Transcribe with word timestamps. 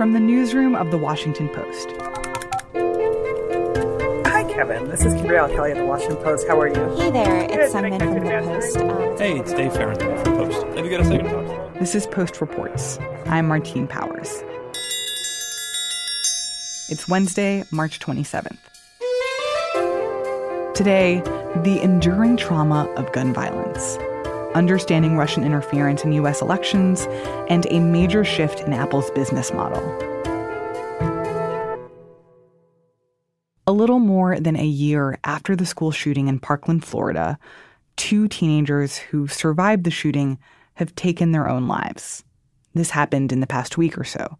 from 0.00 0.14
the 0.14 0.18
newsroom 0.18 0.74
of 0.74 0.90
The 0.90 0.96
Washington 0.96 1.46
Post. 1.50 1.90
Hi, 4.26 4.44
Kevin. 4.44 4.88
This 4.88 5.04
is 5.04 5.12
Gabrielle 5.12 5.50
Kelly 5.50 5.72
at 5.72 5.76
The 5.76 5.84
Washington 5.84 6.16
Post. 6.24 6.48
How 6.48 6.58
are 6.58 6.68
you? 6.68 6.96
Hey 6.96 7.10
there, 7.10 7.42
it's 7.50 7.72
Simon 7.72 7.98
from 7.98 8.14
The 8.14 8.20
Post. 8.22 8.78
Um, 8.78 8.88
hey, 9.18 9.38
it's 9.38 9.52
Dave 9.52 9.74
Fahrenthold 9.74 10.24
from 10.24 10.36
Post. 10.38 10.66
Have 10.74 10.86
you 10.86 10.90
got 10.90 11.00
a 11.00 11.04
second 11.04 11.26
to 11.26 11.32
talk? 11.32 11.74
This 11.74 11.94
is 11.94 12.06
Post 12.06 12.40
Reports. 12.40 12.98
I'm 13.26 13.46
Martine 13.46 13.86
Powers. 13.86 14.42
It's 16.88 17.06
Wednesday, 17.06 17.64
March 17.70 17.98
27th. 17.98 18.56
Today, 20.72 21.20
the 21.56 21.78
enduring 21.82 22.38
trauma 22.38 22.86
of 22.96 23.12
gun 23.12 23.34
violence 23.34 23.98
understanding 24.54 25.16
Russian 25.16 25.44
interference 25.44 26.04
in 26.04 26.12
U.S. 26.12 26.40
elections, 26.42 27.06
and 27.48 27.66
a 27.70 27.80
major 27.80 28.24
shift 28.24 28.60
in 28.60 28.72
Apple's 28.72 29.10
business 29.10 29.52
model. 29.52 29.82
A 33.66 33.72
little 33.72 34.00
more 34.00 34.40
than 34.40 34.56
a 34.56 34.64
year 34.64 35.18
after 35.24 35.54
the 35.54 35.66
school 35.66 35.92
shooting 35.92 36.28
in 36.28 36.40
Parkland, 36.40 36.84
Florida, 36.84 37.38
two 37.96 38.26
teenagers 38.26 38.96
who 38.96 39.28
survived 39.28 39.84
the 39.84 39.90
shooting 39.90 40.38
have 40.74 40.94
taken 40.94 41.32
their 41.32 41.48
own 41.48 41.68
lives. 41.68 42.24
This 42.74 42.90
happened 42.90 43.32
in 43.32 43.40
the 43.40 43.46
past 43.46 43.76
week 43.76 43.98
or 43.98 44.04
so. 44.04 44.38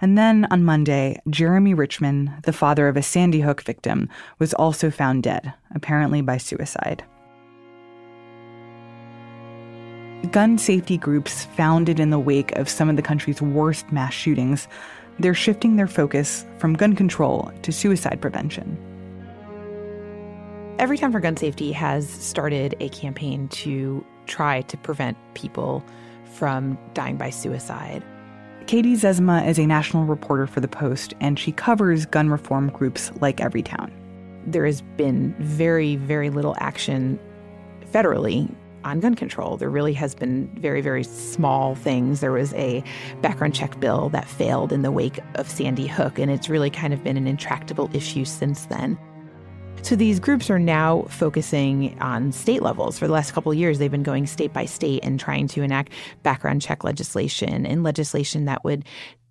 And 0.00 0.18
then 0.18 0.46
on 0.50 0.64
Monday, 0.64 1.20
Jeremy 1.30 1.72
Richman, 1.72 2.34
the 2.42 2.52
father 2.52 2.88
of 2.88 2.96
a 2.96 3.02
Sandy 3.02 3.40
Hook 3.40 3.62
victim, 3.62 4.08
was 4.38 4.52
also 4.52 4.90
found 4.90 5.22
dead, 5.22 5.54
apparently 5.74 6.20
by 6.20 6.36
suicide. 6.36 7.04
Gun 10.26 10.58
safety 10.58 10.98
groups 10.98 11.44
founded 11.56 11.98
in 11.98 12.10
the 12.10 12.18
wake 12.18 12.52
of 12.52 12.68
some 12.68 12.88
of 12.88 12.96
the 12.96 13.02
country's 13.02 13.40
worst 13.40 13.90
mass 13.92 14.12
shootings, 14.12 14.68
they're 15.18 15.34
shifting 15.34 15.76
their 15.76 15.86
focus 15.86 16.44
from 16.58 16.74
gun 16.74 16.94
control 16.94 17.50
to 17.62 17.72
suicide 17.72 18.20
prevention. 18.20 18.76
Every 20.78 20.98
Everytown 20.98 21.12
for 21.12 21.20
Gun 21.20 21.36
Safety 21.38 21.72
has 21.72 22.08
started 22.08 22.76
a 22.80 22.90
campaign 22.90 23.48
to 23.48 24.04
try 24.26 24.60
to 24.62 24.76
prevent 24.76 25.16
people 25.32 25.82
from 26.34 26.76
dying 26.92 27.16
by 27.16 27.30
suicide. 27.30 28.04
Katie 28.66 28.94
Zezima 28.94 29.46
is 29.48 29.58
a 29.58 29.66
national 29.66 30.04
reporter 30.04 30.46
for 30.46 30.60
The 30.60 30.68
Post, 30.68 31.14
and 31.20 31.38
she 31.38 31.52
covers 31.52 32.04
gun 32.04 32.28
reform 32.28 32.68
groups 32.68 33.10
like 33.20 33.38
Everytown. 33.38 33.90
There 34.46 34.66
has 34.66 34.82
been 34.82 35.34
very, 35.38 35.96
very 35.96 36.28
little 36.28 36.56
action 36.58 37.18
federally 37.92 38.54
on 38.86 39.00
gun 39.00 39.14
control. 39.14 39.56
There 39.56 39.68
really 39.68 39.92
has 39.94 40.14
been 40.14 40.48
very, 40.60 40.80
very 40.80 41.02
small 41.02 41.74
things. 41.74 42.20
There 42.20 42.32
was 42.32 42.54
a 42.54 42.84
background 43.20 43.54
check 43.54 43.78
bill 43.80 44.08
that 44.10 44.28
failed 44.28 44.72
in 44.72 44.82
the 44.82 44.92
wake 44.92 45.18
of 45.34 45.50
Sandy 45.50 45.86
Hook, 45.88 46.18
and 46.18 46.30
it's 46.30 46.48
really 46.48 46.70
kind 46.70 46.94
of 46.94 47.02
been 47.02 47.16
an 47.16 47.26
intractable 47.26 47.90
issue 47.92 48.24
since 48.24 48.66
then. 48.66 48.96
So 49.82 49.94
these 49.94 50.20
groups 50.20 50.50
are 50.50 50.58
now 50.58 51.02
focusing 51.08 52.00
on 52.00 52.32
state 52.32 52.62
levels. 52.62 52.98
For 52.98 53.06
the 53.06 53.12
last 53.12 53.32
couple 53.32 53.52
of 53.52 53.58
years, 53.58 53.78
they've 53.78 53.90
been 53.90 54.02
going 54.02 54.26
state 54.26 54.52
by 54.52 54.64
state 54.64 55.04
and 55.04 55.18
trying 55.18 55.48
to 55.48 55.62
enact 55.62 55.92
background 56.22 56.62
check 56.62 56.82
legislation 56.82 57.66
and 57.66 57.82
legislation 57.82 58.46
that 58.46 58.64
would 58.64 58.84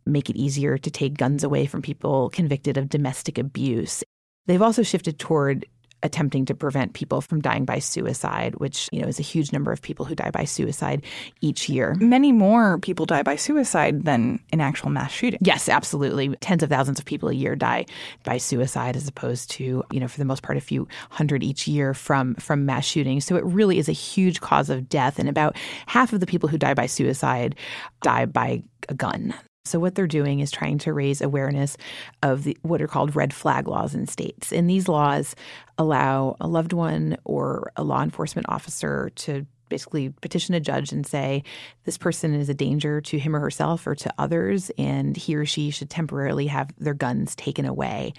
make 0.06 0.30
it 0.30 0.38
easier 0.38 0.78
to 0.78 0.92
take 0.92 1.18
guns 1.18 1.44
away 1.44 1.66
from 1.66 1.82
people 1.82 2.30
convicted 2.30 2.78
of 2.78 2.90
domestic 2.90 3.38
abuse. 3.38 4.04
They've 4.46 4.62
also 4.62 4.84
shifted 4.84 5.18
toward 5.18 5.66
attempting 6.06 6.46
to 6.46 6.56
prevent 6.56 6.94
people 6.94 7.20
from 7.20 7.42
dying 7.42 7.66
by 7.66 7.80
suicide, 7.80 8.56
which, 8.56 8.88
you 8.92 9.02
know, 9.02 9.08
is 9.08 9.20
a 9.20 9.24
huge 9.24 9.52
number 9.52 9.72
of 9.72 9.82
people 9.82 10.06
who 10.06 10.16
die 10.16 10.32
by 10.32 10.46
suicide 10.46 11.04
each 11.42 11.68
year. 11.68 11.96
Many 12.00 12.32
more 12.32 12.78
people 12.80 13.06
die 13.06 13.24
by 13.24 13.36
suicide 13.36 14.06
than 14.06 14.40
in 14.54 14.62
actual 14.62 14.90
mass 14.90 15.12
shooting. 15.12 15.40
Yes, 15.42 15.68
absolutely. 15.68 16.30
Tens 16.38 16.64
of 16.64 16.70
thousands 16.70 17.00
of 17.00 17.06
people 17.06 17.30
a 17.30 17.34
year 17.34 17.56
die 17.56 17.86
by 18.24 18.38
suicide 18.38 18.96
as 18.96 19.08
opposed 19.08 19.50
to, 19.52 19.84
you 19.92 20.00
know, 20.00 20.08
for 20.08 20.20
the 20.20 20.26
most 20.26 20.44
part 20.44 20.58
a 20.58 20.62
few 20.62 20.88
hundred 21.10 21.44
each 21.44 21.68
year 21.68 21.94
from 21.94 22.36
from 22.36 22.66
mass 22.66 22.86
shootings. 22.86 23.26
So 23.26 23.36
it 23.36 23.44
really 23.44 23.80
is 23.80 23.90
a 23.90 23.94
huge 23.94 24.42
cause 24.42 24.70
of 24.70 24.88
death 24.88 25.18
and 25.20 25.28
about 25.28 25.58
half 25.88 26.14
of 26.14 26.20
the 26.20 26.28
people 26.28 26.48
who 26.48 26.58
die 26.58 26.76
by 26.76 26.86
suicide 26.86 27.56
die 28.02 28.26
by 28.26 28.62
a 28.90 28.94
gun. 28.94 29.34
So, 29.66 29.80
what 29.80 29.96
they're 29.96 30.08
doing 30.08 30.40
is 30.40 30.52
trying 30.52 30.78
to 30.80 30.94
raise 30.94 31.22
awareness 31.22 31.76
of 32.22 32.44
the, 32.44 32.58
what 32.62 32.82
are 32.82 32.88
called 32.88 33.16
red 33.16 33.34
flag 33.34 33.68
laws 33.68 33.96
in 33.96 34.08
states. 34.08 34.54
And 34.54 34.70
these 34.70 34.88
laws 34.88 35.36
allow 35.78 36.38
a 36.40 36.48
loved 36.48 36.72
one 36.72 37.18
or 37.26 37.72
a 37.76 37.84
law 37.84 38.04
enforcement 38.04 38.48
officer 38.48 39.12
to 39.16 39.46
basically 39.68 40.10
petition 40.22 40.54
a 40.54 40.60
judge 40.60 40.92
and 40.92 41.08
say 41.08 41.44
this 41.86 41.98
person 41.98 42.36
is 42.36 42.50
a 42.50 42.54
danger 42.54 43.02
to 43.02 43.18
him 43.18 43.36
or 43.36 43.40
herself 43.40 43.88
or 43.88 43.96
to 43.96 44.14
others, 44.18 44.72
and 44.78 45.18
he 45.18 45.36
or 45.36 45.46
she 45.46 45.72
should 45.72 45.90
temporarily 45.90 46.48
have 46.48 46.72
their 46.78 46.94
guns 46.94 47.36
taken 47.36 47.66
away. 47.66 48.14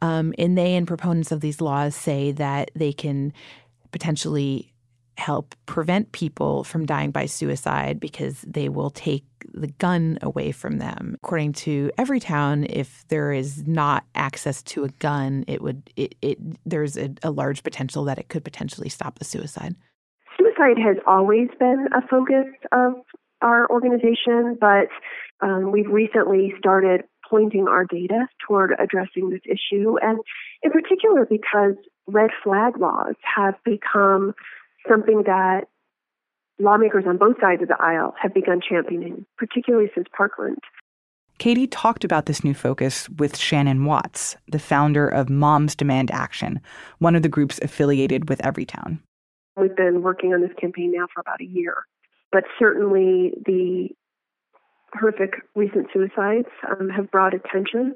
Um, 0.00 0.34
and 0.38 0.56
they 0.56 0.74
and 0.74 0.86
proponents 0.86 1.32
of 1.32 1.40
these 1.40 1.60
laws 1.60 1.94
say 1.94 2.32
that 2.32 2.70
they 2.74 2.92
can 2.92 3.32
potentially 3.92 4.72
help 5.18 5.54
prevent 5.64 6.12
people 6.12 6.62
from 6.64 6.84
dying 6.84 7.10
by 7.10 7.26
suicide 7.26 7.98
because 7.98 8.42
they 8.46 8.68
will 8.68 8.90
take 8.90 9.24
the 9.56 9.68
gun 9.68 10.18
away 10.22 10.52
from 10.52 10.78
them. 10.78 11.16
According 11.22 11.54
to 11.54 11.90
Everytown, 11.98 12.66
if 12.68 13.04
there 13.08 13.32
is 13.32 13.66
not 13.66 14.04
access 14.14 14.62
to 14.64 14.84
a 14.84 14.88
gun, 14.88 15.44
it 15.48 15.62
would 15.62 15.90
it, 15.96 16.14
it 16.22 16.38
there's 16.64 16.96
a, 16.96 17.10
a 17.22 17.30
large 17.30 17.62
potential 17.62 18.04
that 18.04 18.18
it 18.18 18.28
could 18.28 18.44
potentially 18.44 18.88
stop 18.88 19.18
the 19.18 19.24
suicide. 19.24 19.74
Suicide 20.38 20.78
has 20.78 20.96
always 21.06 21.48
been 21.58 21.88
a 21.94 22.06
focus 22.06 22.46
of 22.72 22.94
our 23.42 23.68
organization, 23.70 24.56
but 24.60 24.88
um, 25.40 25.72
we've 25.72 25.90
recently 25.90 26.54
started 26.58 27.02
pointing 27.28 27.66
our 27.68 27.84
data 27.84 28.26
toward 28.46 28.72
addressing 28.78 29.30
this 29.30 29.40
issue, 29.44 29.96
and 30.00 30.18
in 30.62 30.70
particular 30.70 31.26
because 31.28 31.74
red 32.06 32.30
flag 32.44 32.78
laws 32.78 33.14
have 33.22 33.54
become 33.64 34.32
something 34.88 35.24
that 35.26 35.64
lawmakers 36.58 37.04
on 37.06 37.16
both 37.18 37.36
sides 37.40 37.62
of 37.62 37.68
the 37.68 37.80
aisle 37.80 38.14
have 38.20 38.34
begun 38.34 38.60
championing, 38.66 39.26
particularly 39.36 39.90
since 39.94 40.06
Parkland. 40.16 40.58
Katie 41.38 41.66
talked 41.66 42.02
about 42.02 42.26
this 42.26 42.42
new 42.42 42.54
focus 42.54 43.08
with 43.10 43.36
Shannon 43.36 43.84
Watts, 43.84 44.36
the 44.48 44.58
founder 44.58 45.06
of 45.06 45.28
Moms 45.28 45.74
Demand 45.74 46.10
Action, 46.10 46.60
one 46.98 47.14
of 47.14 47.22
the 47.22 47.28
groups 47.28 47.60
affiliated 47.62 48.28
with 48.28 48.40
Everytown. 48.40 49.00
We've 49.56 49.76
been 49.76 50.02
working 50.02 50.32
on 50.32 50.40
this 50.40 50.52
campaign 50.58 50.92
now 50.94 51.06
for 51.12 51.20
about 51.20 51.40
a 51.40 51.44
year, 51.44 51.84
but 52.32 52.44
certainly 52.58 53.32
the 53.44 53.88
horrific 54.94 55.34
recent 55.54 55.88
suicides 55.92 56.48
um, 56.70 56.88
have 56.88 57.10
brought 57.10 57.34
attention 57.34 57.94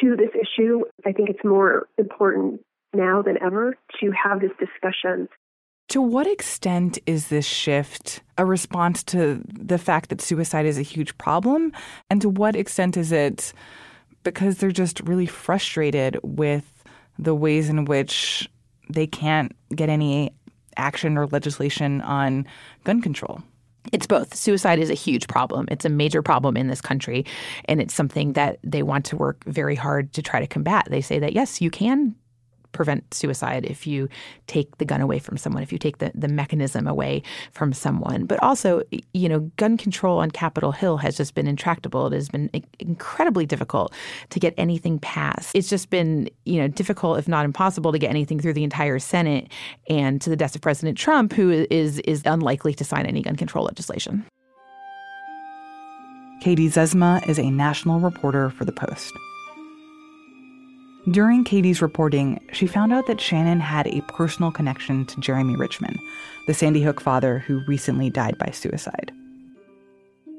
to 0.00 0.16
this 0.16 0.30
issue. 0.34 0.84
I 1.04 1.12
think 1.12 1.28
it's 1.28 1.44
more 1.44 1.88
important 1.98 2.60
now 2.94 3.22
than 3.22 3.36
ever 3.42 3.76
to 4.00 4.10
have 4.12 4.40
this 4.40 4.50
discussion 4.60 5.28
to 5.88 6.02
what 6.02 6.26
extent 6.26 6.98
is 7.06 7.28
this 7.28 7.46
shift 7.46 8.20
a 8.38 8.44
response 8.44 9.02
to 9.04 9.42
the 9.46 9.78
fact 9.78 10.10
that 10.10 10.20
suicide 10.20 10.66
is 10.66 10.78
a 10.78 10.82
huge 10.82 11.16
problem? 11.18 11.72
And 12.10 12.20
to 12.22 12.28
what 12.28 12.56
extent 12.56 12.96
is 12.96 13.12
it 13.12 13.52
because 14.24 14.58
they're 14.58 14.70
just 14.70 15.00
really 15.00 15.26
frustrated 15.26 16.18
with 16.22 16.84
the 17.18 17.34
ways 17.34 17.68
in 17.68 17.84
which 17.84 18.48
they 18.90 19.06
can't 19.06 19.54
get 19.74 19.88
any 19.88 20.32
action 20.76 21.16
or 21.16 21.26
legislation 21.28 22.00
on 22.02 22.46
gun 22.84 23.00
control? 23.00 23.42
It's 23.92 24.06
both. 24.06 24.34
Suicide 24.34 24.80
is 24.80 24.90
a 24.90 24.94
huge 24.94 25.28
problem. 25.28 25.68
It's 25.70 25.84
a 25.84 25.88
major 25.88 26.20
problem 26.20 26.56
in 26.56 26.66
this 26.66 26.80
country, 26.80 27.24
and 27.66 27.80
it's 27.80 27.94
something 27.94 28.32
that 28.32 28.58
they 28.64 28.82
want 28.82 29.04
to 29.06 29.16
work 29.16 29.44
very 29.44 29.76
hard 29.76 30.12
to 30.14 30.22
try 30.22 30.40
to 30.40 30.46
combat. 30.48 30.88
They 30.90 31.00
say 31.00 31.20
that, 31.20 31.34
yes, 31.34 31.60
you 31.60 31.70
can 31.70 32.16
prevent 32.76 33.12
suicide 33.12 33.64
if 33.64 33.86
you 33.86 34.08
take 34.46 34.78
the 34.78 34.84
gun 34.84 35.00
away 35.00 35.18
from 35.18 35.36
someone, 35.36 35.62
if 35.62 35.72
you 35.72 35.78
take 35.78 35.98
the, 35.98 36.12
the 36.14 36.28
mechanism 36.28 36.86
away 36.86 37.22
from 37.52 37.72
someone. 37.72 38.26
But 38.26 38.42
also, 38.42 38.82
you 39.12 39.28
know, 39.28 39.40
gun 39.56 39.76
control 39.76 40.18
on 40.18 40.30
Capitol 40.30 40.72
Hill 40.72 40.98
has 40.98 41.16
just 41.16 41.34
been 41.34 41.46
intractable. 41.46 42.06
It 42.06 42.12
has 42.12 42.28
been 42.28 42.50
incredibly 42.78 43.46
difficult 43.46 43.92
to 44.30 44.38
get 44.38 44.54
anything 44.56 44.98
passed. 44.98 45.54
It's 45.54 45.68
just 45.68 45.90
been, 45.90 46.28
you 46.44 46.60
know, 46.60 46.68
difficult, 46.68 47.18
if 47.18 47.26
not 47.26 47.44
impossible, 47.44 47.92
to 47.92 47.98
get 47.98 48.10
anything 48.10 48.38
through 48.38 48.54
the 48.54 48.64
entire 48.64 48.98
Senate 48.98 49.50
and 49.88 50.20
to 50.20 50.30
the 50.30 50.36
desk 50.36 50.54
of 50.54 50.60
President 50.60 50.98
Trump, 50.98 51.32
who 51.32 51.66
is 51.70 51.98
is 52.00 52.22
unlikely 52.24 52.74
to 52.74 52.84
sign 52.84 53.06
any 53.06 53.22
gun 53.22 53.36
control 53.36 53.64
legislation. 53.64 54.24
Katie 56.40 56.68
Zezima 56.68 57.26
is 57.28 57.38
a 57.38 57.50
national 57.50 57.98
reporter 57.98 58.50
for 58.50 58.64
The 58.64 58.72
Post. 58.72 59.12
During 61.10 61.44
Katie's 61.44 61.82
reporting, 61.82 62.40
she 62.52 62.66
found 62.66 62.92
out 62.92 63.06
that 63.06 63.20
Shannon 63.20 63.60
had 63.60 63.86
a 63.86 64.00
personal 64.08 64.50
connection 64.50 65.06
to 65.06 65.20
Jeremy 65.20 65.54
Richman, 65.54 65.96
the 66.48 66.54
Sandy 66.54 66.82
Hook 66.82 67.00
father 67.00 67.38
who 67.38 67.62
recently 67.68 68.10
died 68.10 68.36
by 68.38 68.50
suicide. 68.50 69.12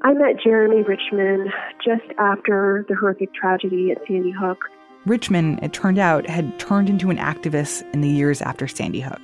I 0.02 0.12
met 0.12 0.38
Jeremy 0.44 0.82
Richman 0.82 1.50
just 1.82 2.04
after 2.18 2.84
the 2.86 2.94
horrific 2.94 3.32
tragedy 3.32 3.92
at 3.92 3.98
Sandy 4.06 4.30
Hook. 4.30 4.58
Richman, 5.06 5.58
it 5.62 5.72
turned 5.72 5.98
out, 5.98 6.28
had 6.28 6.58
turned 6.58 6.90
into 6.90 7.08
an 7.08 7.16
activist 7.16 7.82
in 7.94 8.02
the 8.02 8.10
years 8.10 8.42
after 8.42 8.68
Sandy 8.68 9.00
Hook. 9.00 9.22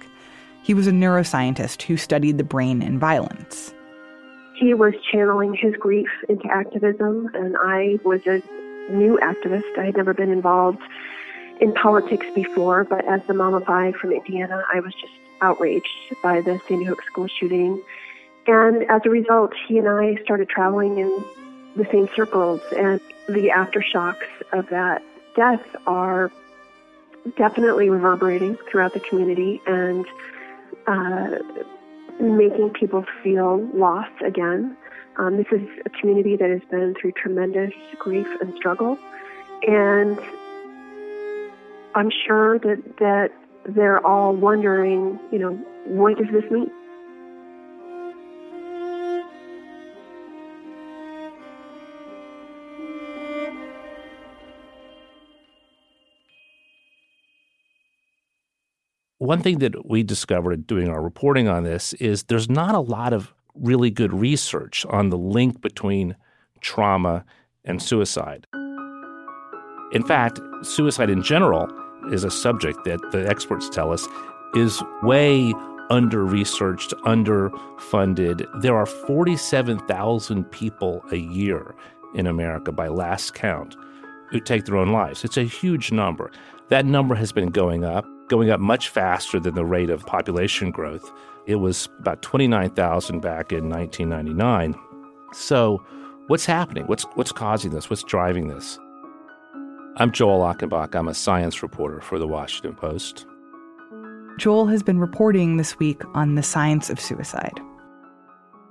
He 0.62 0.72
was 0.72 0.86
a 0.86 0.92
neuroscientist 0.92 1.82
who 1.82 1.98
studied 1.98 2.38
the 2.38 2.44
brain 2.44 2.80
and 2.80 2.98
violence. 2.98 3.74
he 4.56 4.72
was 4.72 4.94
channeling 5.12 5.52
his 5.52 5.74
grief 5.78 6.08
into 6.28 6.46
activism, 6.50 7.28
and 7.34 7.54
I 7.60 7.98
was 8.02 8.20
a 8.26 8.40
new 8.90 9.18
activist. 9.22 9.78
I 9.78 9.84
had 9.84 9.96
never 9.96 10.14
been 10.14 10.30
involved 10.30 10.80
in 11.60 11.72
politics 11.74 12.26
before, 12.34 12.84
but 12.84 13.04
as 13.06 13.20
the 13.26 13.34
mom 13.34 13.54
of 13.54 13.64
five 13.64 13.94
from 13.96 14.12
Indiana, 14.12 14.64
I 14.72 14.80
was 14.80 14.92
just 14.94 15.12
outraged 15.40 16.14
by 16.22 16.40
the 16.40 16.60
Sandy 16.66 16.84
Hook 16.84 17.02
school 17.02 17.28
shooting. 17.28 17.82
And 18.46 18.82
as 18.90 19.02
a 19.04 19.10
result, 19.10 19.52
he 19.66 19.78
and 19.78 19.88
I 19.88 20.16
started 20.22 20.48
traveling 20.48 20.98
in 20.98 21.24
the 21.76 21.86
same 21.90 22.08
circles, 22.14 22.60
and 22.76 23.00
the 23.28 23.48
aftershocks 23.48 24.26
of 24.52 24.68
that 24.68 25.02
death 25.34 25.64
are 25.86 26.30
definitely 27.36 27.88
reverberating 27.88 28.56
throughout 28.70 28.92
the 28.92 29.00
community 29.00 29.60
and 29.66 30.06
uh, 30.86 31.38
making 32.20 32.70
people 32.70 33.04
feel 33.22 33.66
lost 33.74 34.12
again. 34.22 34.76
Um, 35.16 35.36
this 35.36 35.46
is 35.50 35.66
a 35.86 35.90
community 35.90 36.36
that 36.36 36.50
has 36.50 36.62
been 36.70 36.94
through 37.00 37.12
tremendous 37.12 37.72
grief 37.98 38.26
and 38.40 38.54
struggle, 38.56 38.98
and 39.66 40.18
I'm 41.94 42.10
sure 42.26 42.58
that 42.58 42.82
that 42.98 43.28
they're 43.66 44.04
all 44.04 44.34
wondering, 44.34 45.18
you 45.30 45.38
know, 45.38 45.52
what 45.86 46.18
does 46.18 46.26
this 46.32 46.50
mean? 46.50 46.70
One 59.18 59.40
thing 59.40 59.60
that 59.60 59.88
we 59.88 60.02
discovered 60.02 60.66
doing 60.66 60.88
our 60.88 61.00
reporting 61.00 61.48
on 61.48 61.62
this 61.62 61.94
is 61.94 62.24
there's 62.24 62.50
not 62.50 62.74
a 62.74 62.80
lot 62.80 63.12
of 63.12 63.32
really 63.54 63.90
good 63.90 64.12
research 64.12 64.84
on 64.86 65.08
the 65.08 65.16
link 65.16 65.62
between 65.62 66.16
trauma 66.60 67.24
and 67.64 67.80
suicide. 67.80 68.46
In 69.92 70.02
fact, 70.04 70.40
suicide 70.62 71.08
in 71.08 71.22
general 71.22 71.68
is 72.12 72.24
a 72.24 72.30
subject 72.30 72.84
that 72.84 73.00
the 73.12 73.28
experts 73.28 73.68
tell 73.68 73.92
us 73.92 74.06
is 74.54 74.82
way 75.02 75.52
under 75.90 76.24
researched, 76.24 76.92
underfunded. 77.04 78.46
There 78.60 78.76
are 78.76 78.86
47,000 78.86 80.44
people 80.44 81.04
a 81.12 81.16
year 81.16 81.74
in 82.14 82.26
America 82.26 82.72
by 82.72 82.88
last 82.88 83.34
count 83.34 83.76
who 84.30 84.40
take 84.40 84.64
their 84.64 84.76
own 84.76 84.92
lives. 84.92 85.24
It's 85.24 85.36
a 85.36 85.44
huge 85.44 85.92
number. 85.92 86.30
That 86.68 86.86
number 86.86 87.14
has 87.14 87.32
been 87.32 87.50
going 87.50 87.84
up, 87.84 88.06
going 88.28 88.50
up 88.50 88.60
much 88.60 88.88
faster 88.88 89.38
than 89.38 89.54
the 89.54 89.64
rate 89.64 89.90
of 89.90 90.06
population 90.06 90.70
growth. 90.70 91.10
It 91.46 91.56
was 91.56 91.88
about 91.98 92.22
29,000 92.22 93.20
back 93.20 93.52
in 93.52 93.68
1999. 93.68 94.74
So, 95.32 95.84
what's 96.28 96.46
happening? 96.46 96.86
What's, 96.86 97.04
what's 97.14 97.32
causing 97.32 97.72
this? 97.72 97.90
What's 97.90 98.02
driving 98.02 98.48
this? 98.48 98.78
I'm 99.96 100.10
Joel 100.10 100.40
Achenbach. 100.40 100.96
I'm 100.96 101.06
a 101.06 101.14
science 101.14 101.62
reporter 101.62 102.00
for 102.00 102.18
the 102.18 102.26
Washington 102.26 102.74
Post. 102.74 103.26
Joel 104.38 104.66
has 104.66 104.82
been 104.82 104.98
reporting 104.98 105.56
this 105.56 105.78
week 105.78 106.02
on 106.14 106.34
the 106.34 106.42
science 106.42 106.90
of 106.90 106.98
suicide. 106.98 107.60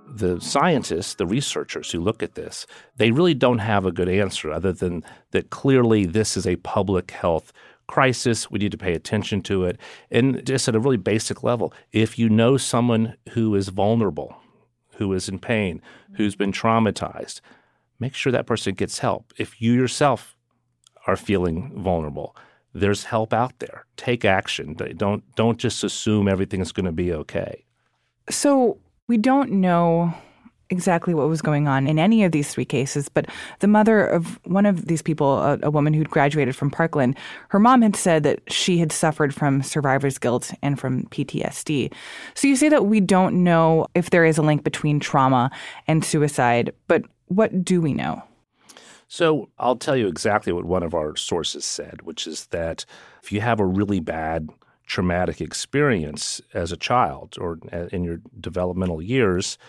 The 0.10 0.42
scientists, 0.42 1.16
the 1.16 1.26
researchers 1.26 1.90
who 1.90 2.02
look 2.02 2.22
at 2.22 2.36
this, 2.36 2.68
they 2.98 3.12
really 3.12 3.34
don't 3.34 3.60
have 3.60 3.86
a 3.86 3.92
good 3.94 4.10
answer 4.10 4.52
other 4.52 4.74
than 4.74 5.02
that 5.32 5.50
clearly 5.50 6.06
this 6.06 6.36
is 6.36 6.46
a 6.46 6.58
public 6.58 7.12
health 7.12 7.54
crisis. 7.88 8.52
We 8.52 8.60
need 8.60 8.74
to 8.74 8.78
pay 8.78 8.94
attention 8.94 9.42
to 9.44 9.64
it. 9.64 9.80
And 10.12 10.46
just 10.46 10.68
at 10.68 10.76
a 10.76 10.80
really 10.80 10.98
basic 10.98 11.42
level, 11.42 11.74
if 11.94 12.20
you 12.20 12.28
know 12.28 12.58
someone 12.58 13.16
who 13.30 13.56
is 13.56 13.70
vulnerable, 13.70 14.36
who 14.98 15.14
is 15.14 15.30
in 15.30 15.40
pain, 15.40 15.82
who's 16.18 16.36
been 16.36 16.52
traumatized, 16.52 17.40
make 17.98 18.14
sure 18.14 18.34
that 18.34 18.46
person 18.46 18.74
gets 18.74 19.00
help. 19.00 19.32
If 19.38 19.62
you 19.62 19.72
yourself 19.72 20.36
are 21.08 21.16
feeling 21.16 21.72
vulnerable, 21.84 22.36
there's 22.74 23.04
help 23.04 23.34
out 23.34 23.60
there. 23.60 23.86
Take 23.98 24.26
action. 24.26 24.76
Don't 24.98 25.24
don't 25.36 25.58
just 25.58 25.84
assume 25.84 26.28
everything 26.28 26.62
is 26.62 26.72
going 26.72 26.86
to 26.86 26.92
be 26.92 27.14
okay. 27.14 27.66
So 28.30 28.78
we 29.08 29.18
don't 29.18 29.52
know 29.52 30.14
exactly 30.70 31.14
what 31.14 31.30
was 31.30 31.42
going 31.42 31.68
on 31.68 31.88
in 31.88 32.00
any 32.00 32.24
of 32.24 32.32
these 32.32 32.52
three 32.52 32.66
cases, 32.66 33.08
but 33.08 33.28
the 33.60 33.68
mother 33.68 34.06
of 34.06 34.40
one 34.46 34.66
of 34.66 34.88
these 34.88 35.02
people, 35.02 35.38
a, 35.38 35.60
a, 35.62 35.70
woman 35.70 35.94
who'd 35.94 36.10
graduated 36.10 36.56
from 36.56 36.72
Parkland, 36.72 37.16
her 37.50 37.60
mom 37.60 37.82
had 37.82 37.96
said 37.96 38.24
that 38.24 38.40
she 38.52 38.80
had 38.80 38.92
suffered 38.92 39.36
from 39.36 39.62
survivor's 39.62 40.18
guilt 40.18 40.52
and 40.64 40.80
from 40.80 41.04
PTSD. 41.08 41.94
So 42.34 42.48
you 42.48 42.56
say 42.56 42.70
that 42.70 42.88
we 42.88 43.00
don't 43.00 43.44
know 43.44 43.88
if 43.94 44.10
there 44.10 44.26
is 44.26 44.38
a 44.38 44.42
link 44.42 44.64
between 44.64 45.00
trauma 45.00 45.52
and 45.88 46.04
suicide, 46.04 46.74
but 46.88 47.04
what 47.28 47.64
do 47.64 47.80
we 47.80 47.94
know? 47.94 48.24
So 49.14 49.50
I'll 49.60 49.76
tell 49.76 49.96
you 49.96 50.08
exactly 50.08 50.52
what 50.54 50.66
one 50.66 50.82
of 50.82 50.96
our 50.96 51.16
sources 51.16 51.66
said, 51.66 52.02
which 52.02 52.26
is 52.26 52.48
that 52.48 52.84
if 53.22 53.32
you 53.32 53.42
have 53.42 53.60
a 53.60 53.66
really 53.66 54.00
bad 54.00 54.50
traumatic 54.88 55.40
experience 55.40 56.42
as 56.56 56.72
a 56.72 56.78
child 56.78 57.36
or 57.40 57.60
in 57.92 58.04
your 58.04 58.22
developmental 58.40 59.04
years, 59.04 59.60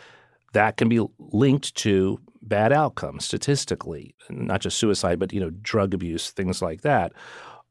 that 0.55 0.79
can 0.79 0.88
be 0.88 1.06
linked 1.19 1.75
to 1.75 2.19
bad 2.41 2.73
outcomes 2.73 3.26
statistically, 3.26 4.14
not 4.31 4.62
just 4.62 4.79
suicide, 4.79 5.19
but 5.19 5.31
you 5.35 5.41
know, 5.41 5.50
drug 5.50 5.93
abuse, 5.93 6.31
things 6.31 6.62
like 6.62 6.81
that. 6.81 7.12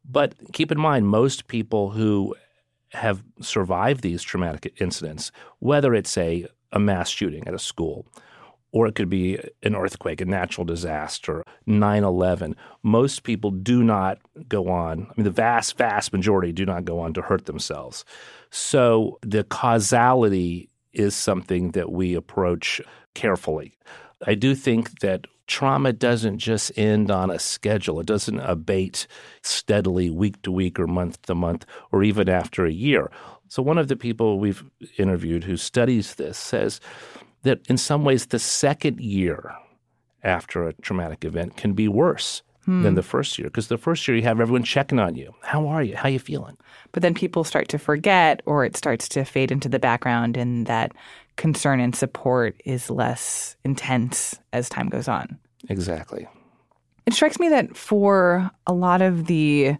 But 0.05 0.35
keep 0.53 0.71
in 0.71 0.79
mind, 0.79 1.07
most 1.07 1.47
people 1.47 1.89
who 1.89 2.35
have 2.91 3.23
survived 3.41 4.03
these 4.03 4.21
traumatic 4.21 4.79
incidents, 4.79 5.31
whether 5.57 5.95
it's 5.95 6.19
a, 6.19 6.45
a 6.71 6.79
mass 6.79 7.09
shooting 7.09 7.47
at 7.47 7.55
a 7.55 7.59
school, 7.59 8.05
or 8.73 8.87
it 8.87 8.95
could 8.95 9.09
be 9.09 9.39
an 9.61 9.75
earthquake, 9.75 10.19
a 10.19 10.25
natural 10.25 10.65
disaster, 10.65 11.43
9 11.67 12.03
11. 12.03 12.55
Most 12.81 13.23
people 13.23 13.51
do 13.51 13.83
not 13.83 14.19
go 14.49 14.67
on, 14.67 15.03
I 15.03 15.13
mean, 15.15 15.23
the 15.23 15.31
vast, 15.31 15.77
vast 15.77 16.11
majority 16.11 16.51
do 16.51 16.65
not 16.65 16.83
go 16.83 16.99
on 16.99 17.13
to 17.13 17.21
hurt 17.21 17.45
themselves. 17.45 18.03
So 18.49 19.19
the 19.21 19.43
causality 19.45 20.69
is 20.91 21.15
something 21.15 21.71
that 21.71 21.91
we 21.91 22.15
approach 22.15 22.81
carefully. 23.13 23.77
I 24.25 24.35
do 24.35 24.55
think 24.55 24.99
that 24.99 25.27
trauma 25.45 25.93
doesn't 25.93 26.39
just 26.39 26.71
end 26.75 27.11
on 27.11 27.29
a 27.29 27.37
schedule. 27.37 27.99
It 27.99 28.07
doesn't 28.07 28.39
abate 28.39 29.05
steadily 29.43 30.09
week 30.09 30.41
to 30.43 30.51
week 30.51 30.79
or 30.79 30.87
month 30.87 31.21
to 31.23 31.35
month 31.35 31.65
or 31.91 32.03
even 32.03 32.27
after 32.27 32.65
a 32.65 32.71
year. 32.71 33.11
So, 33.49 33.61
one 33.61 33.77
of 33.77 33.87
the 33.87 33.95
people 33.95 34.39
we've 34.39 34.63
interviewed 34.97 35.43
who 35.43 35.57
studies 35.57 36.15
this 36.15 36.39
says 36.39 36.79
that 37.43 37.61
in 37.69 37.77
some 37.77 38.03
ways 38.03 38.27
the 38.27 38.39
second 38.39 38.99
year 38.99 39.53
after 40.23 40.67
a 40.67 40.73
traumatic 40.73 41.23
event 41.23 41.57
can 41.57 41.73
be 41.73 41.87
worse 41.87 42.41
hmm. 42.65 42.83
than 42.83 42.95
the 42.95 43.03
first 43.03 43.37
year 43.37 43.47
because 43.47 43.67
the 43.67 43.77
first 43.77 44.07
year 44.07 44.17
you 44.17 44.23
have 44.23 44.39
everyone 44.39 44.63
checking 44.63 44.99
on 44.99 45.15
you. 45.15 45.33
How 45.41 45.67
are 45.67 45.83
you? 45.83 45.95
How 45.95 46.05
are 46.05 46.11
you 46.11 46.19
feeling? 46.19 46.57
But 46.91 47.03
then 47.03 47.13
people 47.13 47.43
start 47.43 47.67
to 47.69 47.77
forget 47.77 48.41
or 48.45 48.65
it 48.65 48.75
starts 48.75 49.07
to 49.09 49.23
fade 49.23 49.51
into 49.51 49.69
the 49.69 49.79
background 49.79 50.37
and 50.37 50.65
that 50.67 50.93
concern 51.35 51.79
and 51.79 51.95
support 51.95 52.59
is 52.65 52.89
less 52.89 53.55
intense 53.63 54.39
as 54.53 54.69
time 54.69 54.89
goes 54.89 55.07
on. 55.07 55.37
Exactly. 55.69 56.27
It 57.05 57.13
strikes 57.13 57.39
me 57.39 57.49
that 57.49 57.75
for 57.75 58.49
a 58.65 58.73
lot 58.73 59.01
of 59.01 59.25
the 59.25 59.75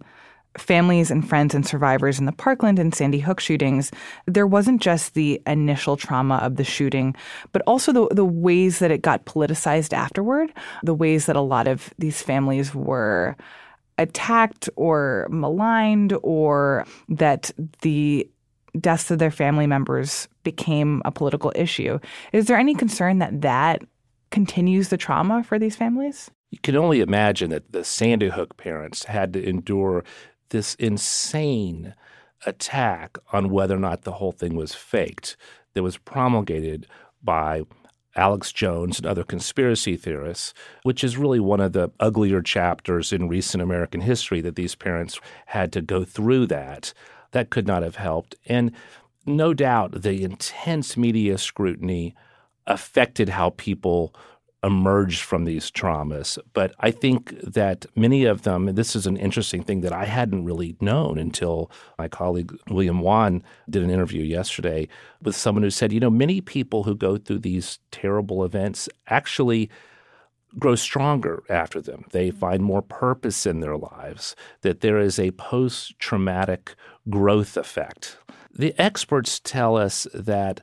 families 0.58 1.10
and 1.10 1.28
friends 1.28 1.54
and 1.54 1.66
survivors 1.66 2.18
in 2.18 2.26
the 2.26 2.32
Parkland 2.32 2.78
and 2.78 2.94
Sandy 2.94 3.18
Hook 3.18 3.40
shootings, 3.40 3.90
there 4.26 4.46
wasn't 4.46 4.80
just 4.80 5.14
the 5.14 5.40
initial 5.46 5.96
trauma 5.96 6.36
of 6.36 6.56
the 6.56 6.64
shooting, 6.64 7.14
but 7.52 7.62
also 7.66 7.92
the, 7.92 8.08
the 8.14 8.24
ways 8.24 8.78
that 8.78 8.90
it 8.90 9.02
got 9.02 9.24
politicized 9.24 9.92
afterward, 9.92 10.52
the 10.82 10.94
ways 10.94 11.26
that 11.26 11.36
a 11.36 11.40
lot 11.40 11.66
of 11.66 11.92
these 11.98 12.22
families 12.22 12.74
were 12.74 13.36
attacked 13.98 14.68
or 14.76 15.26
maligned, 15.30 16.12
or 16.22 16.84
that 17.08 17.50
the 17.82 18.28
deaths 18.80 19.10
of 19.10 19.18
their 19.18 19.30
family 19.30 19.66
members 19.66 20.28
became 20.42 21.00
a 21.04 21.12
political 21.12 21.52
issue. 21.54 21.98
Is 22.32 22.46
there 22.46 22.56
any 22.56 22.74
concern 22.74 23.18
that 23.20 23.42
that 23.42 23.82
continues 24.30 24.88
the 24.88 24.96
trauma 24.96 25.44
for 25.44 25.58
these 25.58 25.76
families? 25.76 26.30
You 26.50 26.58
can 26.60 26.76
only 26.76 27.00
imagine 27.00 27.50
that 27.50 27.72
the 27.72 27.84
Sandy 27.84 28.28
Hook 28.28 28.56
parents 28.56 29.04
had 29.04 29.32
to 29.32 29.48
endure 29.48 30.04
this 30.50 30.74
insane 30.76 31.94
attack 32.46 33.18
on 33.32 33.50
whether 33.50 33.76
or 33.76 33.80
not 33.80 34.02
the 34.02 34.12
whole 34.12 34.32
thing 34.32 34.54
was 34.54 34.74
faked 34.74 35.36
that 35.74 35.82
was 35.82 35.96
promulgated 35.96 36.86
by 37.22 37.62
Alex 38.16 38.52
Jones 38.52 38.98
and 38.98 39.06
other 39.06 39.24
conspiracy 39.24 39.96
theorists, 39.96 40.54
which 40.82 41.02
is 41.02 41.16
really 41.16 41.40
one 41.40 41.60
of 41.60 41.72
the 41.72 41.90
uglier 41.98 42.40
chapters 42.42 43.12
in 43.12 43.28
recent 43.28 43.62
American 43.62 44.00
history 44.00 44.40
that 44.40 44.54
these 44.54 44.74
parents 44.74 45.18
had 45.46 45.72
to 45.72 45.82
go 45.82 46.04
through 46.04 46.46
that. 46.46 46.92
That 47.32 47.50
could 47.50 47.66
not 47.66 47.82
have 47.82 47.96
helped. 47.96 48.36
And 48.46 48.72
no 49.26 49.52
doubt 49.52 50.02
the 50.02 50.22
intense 50.22 50.96
media 50.96 51.38
scrutiny 51.38 52.14
affected 52.66 53.30
how 53.30 53.50
people 53.50 54.14
emerged 54.64 55.20
from 55.20 55.44
these 55.44 55.70
traumas. 55.70 56.38
But 56.54 56.74
I 56.80 56.90
think 56.90 57.38
that 57.42 57.86
many 57.94 58.24
of 58.24 58.42
them, 58.42 58.66
and 58.66 58.78
this 58.78 58.96
is 58.96 59.06
an 59.06 59.16
interesting 59.16 59.62
thing 59.62 59.82
that 59.82 59.92
I 59.92 60.06
hadn't 60.06 60.44
really 60.44 60.74
known 60.80 61.18
until 61.18 61.70
my 61.98 62.08
colleague 62.08 62.56
William 62.70 63.00
Wan 63.00 63.42
did 63.68 63.82
an 63.82 63.90
interview 63.90 64.22
yesterday 64.22 64.88
with 65.22 65.36
someone 65.36 65.62
who 65.62 65.70
said, 65.70 65.92
you 65.92 66.00
know, 66.00 66.10
many 66.10 66.40
people 66.40 66.84
who 66.84 66.96
go 66.96 67.18
through 67.18 67.40
these 67.40 67.78
terrible 67.90 68.42
events 68.42 68.88
actually 69.08 69.70
grow 70.58 70.74
stronger 70.74 71.42
after 71.48 71.80
them. 71.80 72.04
They 72.12 72.28
mm-hmm. 72.30 72.38
find 72.38 72.62
more 72.62 72.82
purpose 72.82 73.46
in 73.46 73.60
their 73.60 73.76
lives, 73.76 74.34
that 74.62 74.80
there 74.80 74.98
is 74.98 75.18
a 75.18 75.32
post 75.32 75.98
traumatic 75.98 76.74
growth 77.10 77.56
effect. 77.56 78.18
The 78.52 78.74
experts 78.80 79.40
tell 79.40 79.76
us 79.76 80.06
that 80.14 80.60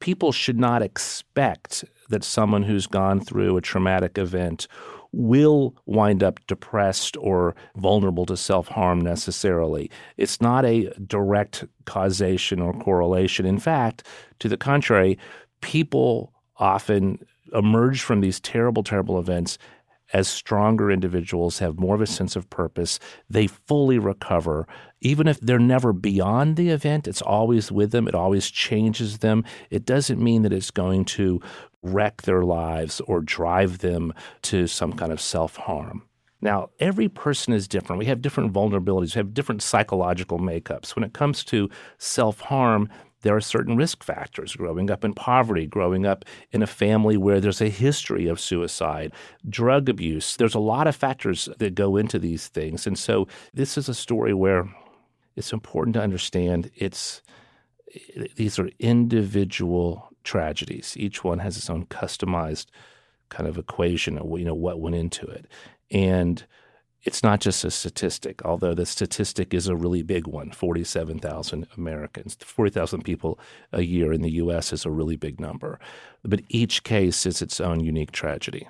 people 0.00 0.32
should 0.32 0.58
not 0.58 0.82
expect 0.82 1.84
that 2.12 2.22
someone 2.22 2.62
who's 2.62 2.86
gone 2.86 3.20
through 3.20 3.56
a 3.56 3.60
traumatic 3.60 4.18
event 4.18 4.68
will 5.12 5.74
wind 5.86 6.22
up 6.22 6.40
depressed 6.46 7.16
or 7.18 7.54
vulnerable 7.76 8.24
to 8.26 8.36
self 8.36 8.68
harm 8.68 9.00
necessarily. 9.00 9.90
It's 10.16 10.40
not 10.40 10.64
a 10.64 10.90
direct 11.06 11.64
causation 11.84 12.60
or 12.60 12.72
correlation. 12.72 13.44
In 13.44 13.58
fact, 13.58 14.06
to 14.38 14.48
the 14.48 14.56
contrary, 14.56 15.18
people 15.60 16.32
often 16.58 17.18
emerge 17.54 18.02
from 18.02 18.20
these 18.20 18.40
terrible, 18.40 18.82
terrible 18.82 19.18
events 19.18 19.58
as 20.12 20.28
stronger 20.28 20.90
individuals, 20.90 21.58
have 21.58 21.78
more 21.78 21.94
of 21.94 22.00
a 22.00 22.06
sense 22.06 22.36
of 22.36 22.50
purpose. 22.50 22.98
They 23.28 23.46
fully 23.46 23.98
recover. 23.98 24.66
Even 25.00 25.26
if 25.26 25.40
they're 25.40 25.58
never 25.58 25.92
beyond 25.92 26.56
the 26.56 26.70
event, 26.70 27.08
it's 27.08 27.22
always 27.22 27.72
with 27.72 27.90
them, 27.90 28.06
it 28.06 28.14
always 28.14 28.50
changes 28.50 29.18
them. 29.18 29.44
It 29.70 29.84
doesn't 29.84 30.22
mean 30.22 30.42
that 30.42 30.52
it's 30.52 30.70
going 30.70 31.04
to 31.06 31.40
wreck 31.82 32.22
their 32.22 32.42
lives 32.42 33.00
or 33.06 33.20
drive 33.20 33.78
them 33.78 34.12
to 34.42 34.66
some 34.66 34.92
kind 34.92 35.12
of 35.12 35.20
self 35.20 35.56
harm. 35.56 36.02
Now, 36.40 36.70
every 36.80 37.08
person 37.08 37.52
is 37.54 37.68
different. 37.68 38.00
We 38.00 38.06
have 38.06 38.20
different 38.20 38.52
vulnerabilities, 38.52 39.14
we 39.14 39.20
have 39.20 39.34
different 39.34 39.62
psychological 39.62 40.38
makeups. 40.38 40.94
When 40.94 41.04
it 41.04 41.12
comes 41.12 41.44
to 41.44 41.70
self 41.98 42.40
harm, 42.40 42.88
there 43.22 43.34
are 43.34 43.40
certain 43.40 43.76
risk 43.76 44.02
factors 44.02 44.54
growing 44.54 44.90
up 44.90 45.04
in 45.04 45.14
poverty, 45.14 45.66
growing 45.66 46.06
up 46.06 46.24
in 46.50 46.62
a 46.62 46.66
family 46.66 47.16
where 47.16 47.40
there's 47.40 47.60
a 47.60 47.68
history 47.68 48.26
of 48.26 48.40
suicide, 48.40 49.12
drug 49.48 49.88
abuse. 49.88 50.36
There's 50.36 50.54
a 50.54 50.60
lot 50.60 50.86
of 50.86 50.94
factors 50.94 51.48
that 51.58 51.74
go 51.74 51.96
into 51.96 52.18
these 52.18 52.48
things. 52.48 52.86
And 52.86 52.98
so 52.98 53.26
this 53.54 53.78
is 53.78 53.88
a 53.88 53.94
story 53.94 54.34
where 54.34 54.68
it's 55.36 55.52
important 55.52 55.94
to 55.94 56.02
understand 56.02 56.70
it's 56.74 57.22
these 58.36 58.58
are 58.58 58.70
individual 58.78 60.08
tragedies. 60.24 60.94
Each 60.96 61.24
one 61.24 61.40
has 61.40 61.56
its 61.56 61.68
own 61.70 61.86
customized 61.86 62.66
kind 63.28 63.48
of 63.48 63.58
equation 63.58 64.18
of 64.18 64.38
you 64.38 64.44
know 64.44 64.54
what 64.54 64.80
went 64.80 64.96
into 64.96 65.26
it. 65.26 65.46
And 65.90 66.44
it's 67.04 67.22
not 67.22 67.40
just 67.40 67.64
a 67.64 67.70
statistic, 67.70 68.44
although 68.44 68.74
the 68.74 68.86
statistic 68.86 69.52
is 69.52 69.66
a 69.66 69.74
really 69.74 70.02
big 70.02 70.26
one 70.26 70.50
47,000 70.50 71.66
Americans. 71.76 72.36
40,000 72.40 73.02
people 73.02 73.38
a 73.72 73.82
year 73.82 74.12
in 74.12 74.22
the 74.22 74.30
U.S. 74.32 74.72
is 74.72 74.84
a 74.84 74.90
really 74.90 75.16
big 75.16 75.40
number. 75.40 75.80
But 76.24 76.42
each 76.48 76.84
case 76.84 77.26
is 77.26 77.42
its 77.42 77.60
own 77.60 77.80
unique 77.80 78.12
tragedy. 78.12 78.68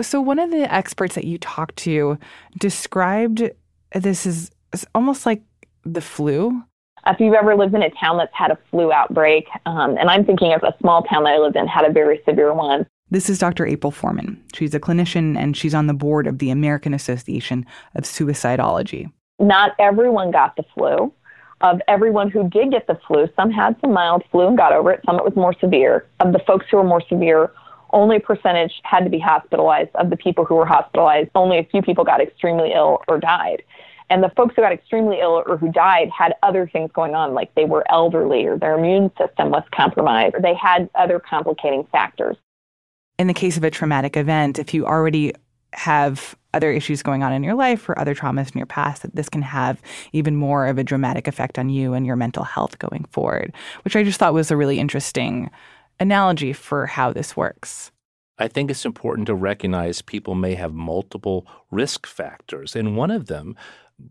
So, 0.00 0.20
one 0.20 0.38
of 0.38 0.50
the 0.50 0.72
experts 0.72 1.14
that 1.16 1.24
you 1.24 1.38
talked 1.38 1.76
to 1.78 2.18
described 2.58 3.50
this 3.94 4.26
as, 4.26 4.50
as 4.72 4.86
almost 4.94 5.26
like 5.26 5.42
the 5.84 6.00
flu. 6.00 6.62
If 7.06 7.20
you've 7.20 7.34
ever 7.34 7.56
lived 7.56 7.74
in 7.74 7.82
a 7.82 7.90
town 7.90 8.18
that's 8.18 8.34
had 8.34 8.50
a 8.50 8.58
flu 8.70 8.92
outbreak, 8.92 9.46
um, 9.66 9.96
and 9.98 10.10
I'm 10.10 10.24
thinking 10.24 10.52
of 10.52 10.62
a 10.62 10.74
small 10.80 11.02
town 11.02 11.24
that 11.24 11.34
I 11.34 11.38
lived 11.38 11.56
in 11.56 11.66
had 11.66 11.84
a 11.84 11.92
very 11.92 12.20
severe 12.24 12.52
one, 12.52 12.86
this 13.10 13.30
is 13.30 13.38
Dr. 13.38 13.66
April 13.66 13.90
Foreman. 13.90 14.42
She's 14.52 14.74
a 14.74 14.80
clinician 14.80 15.36
and 15.36 15.56
she's 15.56 15.74
on 15.74 15.86
the 15.86 15.94
board 15.94 16.26
of 16.26 16.38
the 16.38 16.50
American 16.50 16.92
Association 16.92 17.64
of 17.94 18.04
Suicidology. 18.04 19.10
Not 19.38 19.72
everyone 19.78 20.30
got 20.30 20.56
the 20.56 20.64
flu. 20.74 21.12
Of 21.60 21.80
everyone 21.88 22.30
who 22.30 22.48
did 22.48 22.70
get 22.70 22.86
the 22.86 22.98
flu, 23.06 23.28
some 23.34 23.50
had 23.50 23.76
some 23.80 23.92
mild 23.92 24.22
flu 24.30 24.46
and 24.46 24.56
got 24.56 24.72
over 24.72 24.92
it, 24.92 25.00
some 25.04 25.16
it 25.16 25.24
was 25.24 25.34
more 25.34 25.54
severe. 25.58 26.06
Of 26.20 26.32
the 26.32 26.38
folks 26.46 26.66
who 26.70 26.76
were 26.76 26.84
more 26.84 27.02
severe, 27.08 27.50
only 27.90 28.16
a 28.16 28.20
percentage 28.20 28.72
had 28.84 29.00
to 29.04 29.10
be 29.10 29.18
hospitalized. 29.18 29.90
Of 29.96 30.10
the 30.10 30.16
people 30.16 30.44
who 30.44 30.54
were 30.54 30.66
hospitalized, 30.66 31.30
only 31.34 31.58
a 31.58 31.64
few 31.64 31.82
people 31.82 32.04
got 32.04 32.20
extremely 32.20 32.72
ill 32.72 33.02
or 33.08 33.18
died. 33.18 33.62
And 34.10 34.22
the 34.22 34.30
folks 34.36 34.54
who 34.54 34.62
got 34.62 34.72
extremely 34.72 35.18
ill 35.20 35.42
or 35.46 35.56
who 35.56 35.72
died 35.72 36.10
had 36.16 36.34
other 36.44 36.68
things 36.72 36.90
going 36.92 37.14
on, 37.14 37.34
like 37.34 37.52
they 37.54 37.64
were 37.64 37.84
elderly 37.90 38.46
or 38.46 38.56
their 38.56 38.78
immune 38.78 39.10
system 39.18 39.50
was 39.50 39.64
compromised, 39.74 40.36
or 40.36 40.40
they 40.40 40.54
had 40.54 40.88
other 40.94 41.18
complicating 41.18 41.86
factors 41.90 42.36
in 43.18 43.26
the 43.26 43.34
case 43.34 43.56
of 43.56 43.64
a 43.64 43.70
traumatic 43.70 44.16
event, 44.16 44.58
if 44.58 44.72
you 44.72 44.86
already 44.86 45.32
have 45.74 46.36
other 46.54 46.72
issues 46.72 47.02
going 47.02 47.22
on 47.22 47.32
in 47.32 47.42
your 47.42 47.54
life 47.54 47.88
or 47.88 47.98
other 47.98 48.14
traumas 48.14 48.50
in 48.52 48.58
your 48.58 48.66
past, 48.66 49.02
that 49.02 49.14
this 49.14 49.28
can 49.28 49.42
have 49.42 49.82
even 50.12 50.36
more 50.36 50.66
of 50.66 50.78
a 50.78 50.84
dramatic 50.84 51.28
effect 51.28 51.58
on 51.58 51.68
you 51.68 51.92
and 51.92 52.06
your 52.06 52.16
mental 52.16 52.44
health 52.44 52.78
going 52.78 53.04
forward, 53.10 53.52
which 53.84 53.96
I 53.96 54.02
just 54.02 54.18
thought 54.18 54.34
was 54.34 54.50
a 54.50 54.56
really 54.56 54.78
interesting 54.78 55.50
analogy 56.00 56.52
for 56.52 56.86
how 56.86 57.12
this 57.12 57.36
works. 57.36 57.92
I 58.38 58.48
think 58.48 58.70
it's 58.70 58.84
important 58.84 59.26
to 59.26 59.34
recognize 59.34 60.00
people 60.00 60.34
may 60.34 60.54
have 60.54 60.72
multiple 60.72 61.46
risk 61.70 62.06
factors. 62.06 62.76
And 62.76 62.96
one 62.96 63.10
of 63.10 63.26
them 63.26 63.56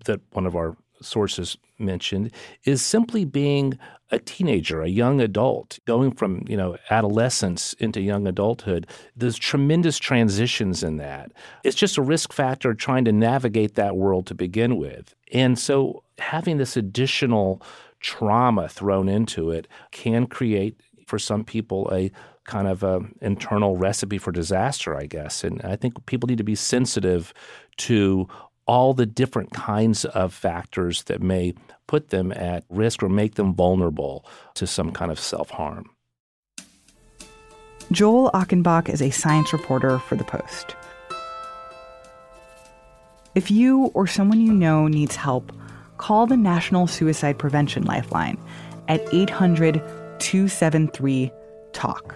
that 0.05 0.19
one 0.31 0.45
of 0.45 0.55
our 0.55 0.75
sources 1.01 1.58
mentioned 1.80 2.32
is 2.63 2.82
simply 2.82 3.25
being 3.25 3.77
a 4.10 4.20
teenager, 4.20 4.82
a 4.82 4.88
young 4.88 5.20
adult, 5.20 5.80
going 5.86 6.12
from, 6.12 6.44
you 6.48 6.56
know, 6.56 6.77
adolescence 6.89 7.74
into 7.74 8.01
young 8.01 8.25
adulthood. 8.25 8.88
There's 9.16 9.38
tremendous 9.38 9.98
transitions 10.00 10.82
in 10.82 10.98
that. 10.98 11.34
It's 11.63 11.75
just 11.75 11.98
a 11.98 12.01
risk 12.01 12.32
factor 12.32 12.74
trying 12.74 13.06
to 13.06 13.12
navigate 13.12 13.75
that 13.75 13.98
world 13.98 14.25
to 14.27 14.36
begin 14.36 14.77
with. 14.77 15.13
And 15.34 15.60
so 15.60 16.04
having 16.20 16.58
this 16.58 16.77
additional 16.77 17.62
trauma 18.00 18.70
thrown 18.70 19.10
into 19.10 19.51
it 19.51 19.68
can 19.92 20.27
create 20.27 20.80
for 21.06 21.20
some 21.20 21.44
people 21.44 21.89
a 21.92 22.12
kind 22.46 22.68
of 22.68 22.82
a 22.82 23.01
internal 23.22 23.75
recipe 23.75 24.18
for 24.18 24.32
disaster, 24.32 24.96
I 24.96 25.06
guess. 25.06 25.44
And 25.44 25.62
I 25.63 25.75
think 25.75 26.06
people 26.06 26.27
need 26.27 26.38
to 26.38 26.46
be 26.46 26.56
sensitive 26.56 27.34
to 27.77 28.27
all 28.67 28.93
the 28.93 29.05
different 29.05 29.53
kinds 29.53 30.05
of 30.05 30.33
factors 30.33 31.03
that 31.03 31.21
may 31.21 31.53
put 31.88 32.09
them 32.09 32.31
at 32.31 32.65
risk 32.69 33.01
or 33.01 33.09
make 33.09 33.36
them 33.36 33.55
vulnerable 33.55 34.25
to 34.55 34.67
some 34.67 34.91
kind 34.91 35.12
of 35.12 35.19
self 35.19 35.50
harm. 35.50 35.89
Joel 37.91 38.29
Achenbach 38.33 38.89
is 38.89 39.01
a 39.01 39.12
science 39.12 39.53
reporter 39.53 39.97
for 40.00 40.15
The 40.15 40.25
Post. 40.25 40.75
If 43.33 43.50
you 43.50 43.86
or 43.93 44.07
someone 44.07 44.41
you 44.41 44.51
know 44.51 44.88
needs 44.88 45.15
help, 45.15 45.53
call 45.97 46.27
the 46.27 46.36
National 46.36 46.88
Suicide 46.88 47.39
Prevention 47.39 47.83
Lifeline 47.83 48.38
at 48.88 49.01
800 49.13 49.81
273 50.19 51.31
TALK. 51.74 52.15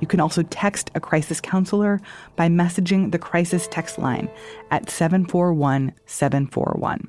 You 0.00 0.06
can 0.06 0.20
also 0.20 0.42
text 0.44 0.90
a 0.94 1.00
crisis 1.00 1.40
counselor 1.40 2.00
by 2.36 2.48
messaging 2.48 3.12
the 3.12 3.18
crisis 3.18 3.68
text 3.70 3.98
line 3.98 4.30
at 4.70 4.90
741 4.90 5.92
741. 6.06 7.08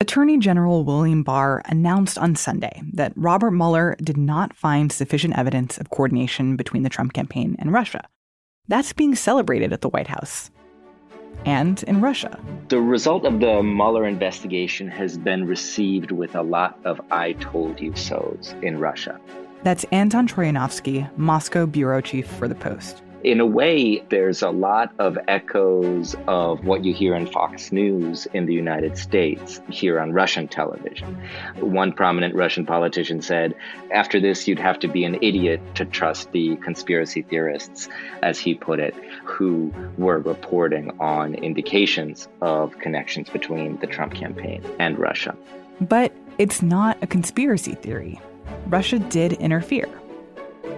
Attorney 0.00 0.38
General 0.38 0.84
William 0.84 1.22
Barr 1.22 1.62
announced 1.64 2.18
on 2.18 2.36
Sunday 2.36 2.82
that 2.92 3.12
Robert 3.16 3.52
Mueller 3.52 3.96
did 4.02 4.16
not 4.16 4.54
find 4.54 4.92
sufficient 4.92 5.36
evidence 5.36 5.78
of 5.78 5.90
coordination 5.90 6.56
between 6.56 6.82
the 6.82 6.90
Trump 6.90 7.14
campaign 7.14 7.56
and 7.58 7.72
Russia. 7.72 8.06
That's 8.68 8.92
being 8.92 9.14
celebrated 9.14 9.72
at 9.72 9.80
the 9.80 9.88
White 9.88 10.08
House 10.08 10.50
and 11.44 11.82
in 11.84 12.00
Russia. 12.00 12.38
The 12.68 12.80
result 12.80 13.24
of 13.24 13.40
the 13.40 13.62
Mueller 13.62 14.06
investigation 14.06 14.88
has 14.88 15.18
been 15.18 15.46
received 15.46 16.10
with 16.10 16.34
a 16.34 16.42
lot 16.42 16.78
of 16.84 17.00
I 17.10 17.32
told 17.34 17.80
you 17.80 17.94
so's 17.96 18.54
in 18.62 18.78
Russia. 18.78 19.20
That's 19.62 19.84
Anton 19.92 20.28
Troianovski, 20.28 21.16
Moscow 21.16 21.66
bureau 21.66 22.00
chief 22.00 22.26
for 22.26 22.48
The 22.48 22.54
Post 22.54 23.02
in 23.24 23.40
a 23.40 23.46
way, 23.46 24.04
there's 24.10 24.42
a 24.42 24.50
lot 24.50 24.92
of 24.98 25.18
echoes 25.28 26.14
of 26.28 26.64
what 26.66 26.84
you 26.84 26.92
hear 26.92 27.14
in 27.14 27.26
Fox 27.26 27.72
News 27.72 28.26
in 28.34 28.44
the 28.44 28.52
United 28.52 28.98
States 28.98 29.62
here 29.70 29.98
on 29.98 30.12
Russian 30.12 30.46
television. 30.46 31.18
One 31.58 31.92
prominent 31.92 32.34
Russian 32.34 32.66
politician 32.66 33.22
said, 33.22 33.54
after 33.90 34.20
this, 34.20 34.46
you'd 34.46 34.58
have 34.58 34.78
to 34.80 34.88
be 34.88 35.04
an 35.04 35.14
idiot 35.22 35.62
to 35.76 35.86
trust 35.86 36.32
the 36.32 36.56
conspiracy 36.56 37.22
theorists, 37.22 37.88
as 38.22 38.38
he 38.38 38.54
put 38.54 38.78
it, 38.78 38.94
who 39.24 39.72
were 39.96 40.18
reporting 40.18 40.94
on 41.00 41.34
indications 41.34 42.28
of 42.42 42.78
connections 42.78 43.30
between 43.30 43.78
the 43.78 43.86
Trump 43.86 44.12
campaign 44.12 44.62
and 44.78 44.98
Russia. 44.98 45.34
But 45.80 46.12
it's 46.36 46.60
not 46.60 47.02
a 47.02 47.06
conspiracy 47.06 47.74
theory. 47.74 48.20
Russia 48.66 48.98
did 48.98 49.32
interfere. 49.34 49.88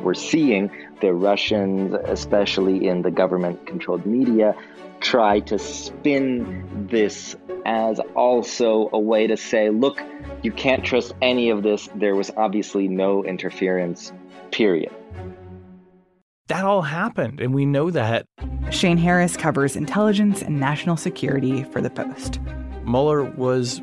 We're 0.02 0.14
seeing 0.14 0.71
the 1.00 1.12
Russians, 1.12 1.95
especially 2.05 2.87
in 2.87 3.02
the 3.02 3.11
government 3.11 3.66
controlled 3.66 4.07
media, 4.07 4.55
try 5.00 5.40
to 5.40 5.59
spin 5.59 6.87
this 6.90 7.37
as 7.64 8.00
also 8.14 8.88
a 8.93 8.99
way 8.99 9.26
to 9.26 9.37
say, 9.37 9.71
look, 9.71 10.00
you 10.43 10.52
can't 10.52 10.85
trust 10.85 11.14
any 11.21 11.50
of 11.50 11.62
this. 11.62 11.88
There 11.95 12.14
was 12.14 12.31
obviously 12.37 12.88
no 12.88 13.25
interference, 13.25 14.12
period. 14.52 14.93
That 16.49 16.64
all 16.64 16.83
happened, 16.83 17.40
and 17.40 17.52
we 17.52 17.66
know 17.66 17.90
that. 17.90 18.26
Shane 18.71 18.99
Harris 18.99 19.37
covers 19.37 19.75
intelligence 19.75 20.43
and 20.43 20.61
national 20.61 20.97
security 20.97 21.64
for 21.64 21.81
The 21.81 21.90
Post. 21.90 22.38
Mueller 22.85 23.25
was 23.25 23.81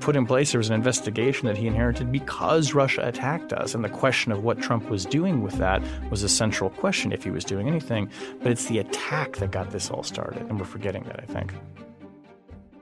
put 0.00 0.16
in 0.16 0.26
place. 0.26 0.52
There 0.52 0.58
was 0.58 0.68
an 0.68 0.74
investigation 0.74 1.46
that 1.46 1.56
he 1.56 1.66
inherited 1.66 2.10
because 2.12 2.74
Russia 2.74 3.06
attacked 3.06 3.52
us. 3.52 3.74
And 3.74 3.84
the 3.84 3.88
question 3.88 4.32
of 4.32 4.42
what 4.44 4.60
Trump 4.60 4.88
was 4.88 5.04
doing 5.04 5.42
with 5.42 5.54
that 5.58 5.82
was 6.10 6.22
a 6.22 6.28
central 6.28 6.70
question 6.70 7.12
if 7.12 7.24
he 7.24 7.30
was 7.30 7.44
doing 7.44 7.68
anything. 7.68 8.10
But 8.42 8.52
it's 8.52 8.66
the 8.66 8.78
attack 8.78 9.36
that 9.36 9.50
got 9.50 9.70
this 9.70 9.90
all 9.90 10.02
started. 10.02 10.42
And 10.42 10.58
we're 10.58 10.66
forgetting 10.66 11.04
that, 11.04 11.20
I 11.20 11.26
think. 11.26 11.52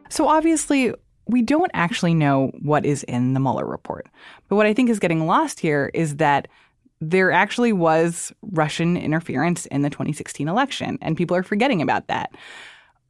So 0.08 0.28
obviously, 0.28 0.94
we 1.26 1.42
don't 1.42 1.70
actually 1.74 2.14
know 2.14 2.52
what 2.60 2.86
is 2.86 3.02
in 3.04 3.34
the 3.34 3.40
Mueller 3.40 3.66
report. 3.66 4.08
But 4.48 4.56
what 4.56 4.66
I 4.66 4.74
think 4.74 4.90
is 4.90 4.98
getting 4.98 5.26
lost 5.26 5.60
here 5.60 5.90
is 5.94 6.16
that 6.16 6.48
there 7.00 7.30
actually 7.30 7.72
was 7.72 8.32
Russian 8.42 8.96
interference 8.96 9.66
in 9.66 9.82
the 9.82 9.90
2016 9.90 10.48
election, 10.48 10.98
and 11.02 11.16
people 11.16 11.36
are 11.36 11.42
forgetting 11.42 11.82
about 11.82 12.06
that. 12.06 12.30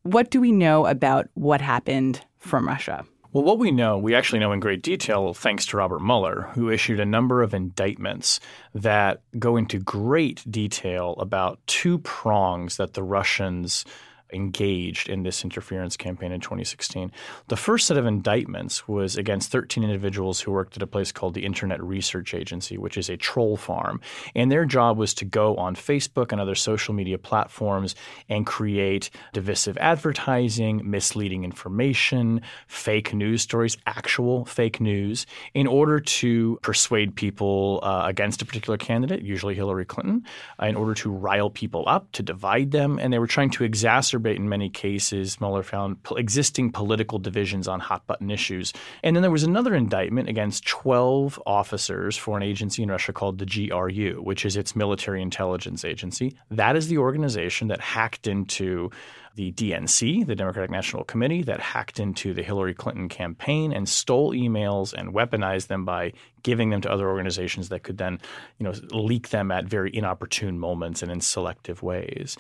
What 0.03 0.31
do 0.31 0.41
we 0.41 0.51
know 0.51 0.87
about 0.87 1.29
what 1.35 1.61
happened 1.61 2.25
from 2.39 2.67
Russia? 2.67 3.05
Well, 3.37 3.45
what 3.45 3.59
we 3.59 3.71
know, 3.71 3.99
we 3.99 4.15
actually 4.15 4.39
know 4.39 4.53
in 4.53 4.61
great 4.61 4.81
detail 4.81 5.35
thanks 5.35 5.67
to 5.67 5.77
Robert 5.77 6.01
Mueller, 6.01 6.49
who 6.55 6.71
issued 6.71 6.99
a 6.99 7.05
number 7.05 7.43
of 7.43 7.53
indictments 7.53 8.41
that 8.75 9.21
go 9.39 9.59
into 9.59 9.79
great 9.79 10.43
detail 10.51 11.13
about 11.19 11.61
two 11.67 11.99
prongs 11.99 12.79
that 12.79 12.95
the 12.95 13.03
Russians 13.03 13.85
engaged 14.33 15.09
in 15.09 15.23
this 15.23 15.45
interference 15.45 15.97
campaign 15.97 16.33
in 16.33 16.41
2016. 16.41 17.11
The 17.49 17.57
first 17.57 17.87
set 17.87 17.97
of 17.97 18.07
indictments 18.07 18.87
was 18.89 19.17
against 19.17 19.51
13 19.51 19.85
individuals 19.85 20.41
who 20.41 20.53
worked 20.53 20.77
at 20.77 20.83
a 20.83 20.87
place 20.87 21.13
called 21.13 21.35
the 21.35 21.45
Internet 21.45 21.83
Research 21.83 22.35
Agency, 22.35 22.77
which 22.77 22.97
is 22.97 23.09
a 23.09 23.17
troll 23.17 23.57
farm. 23.57 24.01
And 24.35 24.51
their 24.51 24.65
job 24.65 24.99
was 24.99 25.15
to 25.15 25.25
go 25.25 25.57
on 25.57 25.77
Facebook 25.77 26.33
and 26.33 26.41
other 26.41 26.55
social 26.55 26.93
media 26.93 27.19
platforms 27.19 27.95
and 28.29 28.47
create 28.47 29.11
divisive 29.33 29.79
advertising, 29.79 30.83
misleading 30.85 31.45
information, 31.45 32.43
fake 32.67 33.15
news 33.15 33.43
stories, 33.43 33.77
actual 33.87 34.45
fake 34.45 34.81
news, 34.81 35.27
in 35.55 35.67
order 35.67 36.01
to 36.01 36.59
persuade 36.63 37.15
people 37.15 37.81
uh, 37.83 38.03
against 38.07 38.43
a 38.43 38.45
particular 38.45 38.77
candidate, 38.77 39.23
usually 39.23 39.55
Hillary 39.55 39.85
Clinton, 39.85 40.25
in 40.61 40.77
order 40.77 40.95
to 40.95 41.11
rile 41.11 41.51
people 41.51 41.85
up, 41.87 42.11
to 42.13 42.23
divide 42.23 42.73
them. 42.73 42.99
And 43.01 43.13
they 43.13 43.19
were 43.19 43.27
trying 43.27 43.51
to 43.51 43.65
exacerbate 43.65 44.16
exacerbate 44.17 44.37
in 44.37 44.49
many 44.49 44.69
cases, 44.69 45.41
Mueller 45.41 45.63
found 45.63 45.99
existing 46.17 46.73
political 46.73 47.19
divisions 47.19 47.69
on 47.69 47.81
hot 47.81 48.07
button 48.07 48.31
issues. 48.31 48.73
And 49.03 49.17
then 49.17 49.23
there 49.23 49.31
was 49.31 49.45
another 49.45 49.75
indictment 49.75 50.29
against 50.29 50.67
12 50.67 51.41
officers 51.47 52.17
for 52.17 52.37
an 52.37 52.43
agency 52.43 52.83
in 52.83 52.91
Russia 52.91 53.13
called 53.13 53.39
the 53.39 53.47
GRU, 53.47 54.21
which 54.23 54.45
is 54.45 54.57
its 54.57 54.77
military 54.77 55.23
intelligence 55.23 55.85
agency. 55.85 56.37
That 56.51 56.77
is 56.77 56.89
the 56.89 56.99
organization 56.99 57.69
that 57.69 57.81
hacked 57.81 58.27
into 58.27 58.91
the 59.37 59.53
DNC, 59.53 60.27
the 60.27 60.35
Democratic 60.35 60.71
National 60.71 61.05
Committee, 61.05 61.43
that 61.43 61.61
hacked 61.61 62.01
into 62.01 62.33
the 62.33 62.43
Hillary 62.43 62.73
Clinton 62.73 63.09
campaign 63.09 63.71
and 63.71 63.87
stole 63.87 64.33
emails 64.33 64.95
and 64.95 65.13
weaponized 65.13 65.67
them 65.67 65.85
by 65.85 66.15
giving 66.43 66.71
them 66.71 66.81
to 66.81 66.91
other 66.91 67.07
organizations 67.07 67.69
that 67.69 67.83
could 67.83 67.99
then, 67.99 68.19
you 68.59 68.65
know, 68.65 68.73
leak 68.93 69.29
them 69.29 69.51
at 69.51 69.67
very 69.67 69.95
inopportune 69.95 70.59
moments 70.59 71.03
and 71.03 71.13
in 71.13 71.21
selective 71.21 71.83
ways. 71.83 72.39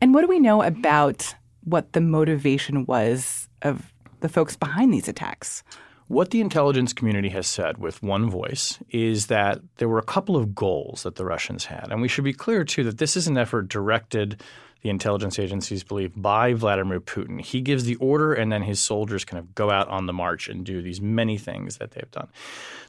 And 0.00 0.12
what 0.12 0.20
do 0.20 0.28
we 0.28 0.38
know 0.38 0.62
about 0.62 1.34
what 1.64 1.92
the 1.92 2.00
motivation 2.00 2.84
was 2.86 3.48
of 3.62 3.92
the 4.20 4.28
folks 4.28 4.56
behind 4.56 4.92
these 4.92 5.08
attacks? 5.08 5.62
What 6.08 6.30
the 6.30 6.40
intelligence 6.40 6.92
community 6.92 7.30
has 7.30 7.46
said 7.46 7.78
with 7.78 8.02
one 8.02 8.30
voice 8.30 8.78
is 8.90 9.26
that 9.26 9.60
there 9.78 9.88
were 9.88 9.98
a 9.98 10.04
couple 10.04 10.36
of 10.36 10.54
goals 10.54 11.02
that 11.02 11.16
the 11.16 11.24
Russians 11.24 11.64
had. 11.64 11.88
And 11.90 12.00
we 12.00 12.08
should 12.08 12.24
be 12.24 12.32
clear, 12.32 12.62
too, 12.62 12.84
that 12.84 12.98
this 12.98 13.16
is 13.16 13.26
an 13.26 13.36
effort 13.36 13.68
directed, 13.68 14.42
the 14.82 14.90
intelligence 14.90 15.38
agencies 15.38 15.82
believe, 15.82 16.12
by 16.14 16.52
Vladimir 16.52 17.00
Putin. 17.00 17.40
He 17.40 17.60
gives 17.60 17.84
the 17.84 17.96
order, 17.96 18.32
and 18.32 18.52
then 18.52 18.62
his 18.62 18.78
soldiers 18.80 19.24
kind 19.24 19.38
of 19.38 19.54
go 19.54 19.70
out 19.70 19.88
on 19.88 20.06
the 20.06 20.12
march 20.12 20.48
and 20.48 20.64
do 20.64 20.82
these 20.82 21.00
many 21.00 21.38
things 21.38 21.78
that 21.78 21.92
they've 21.92 22.10
done. 22.10 22.28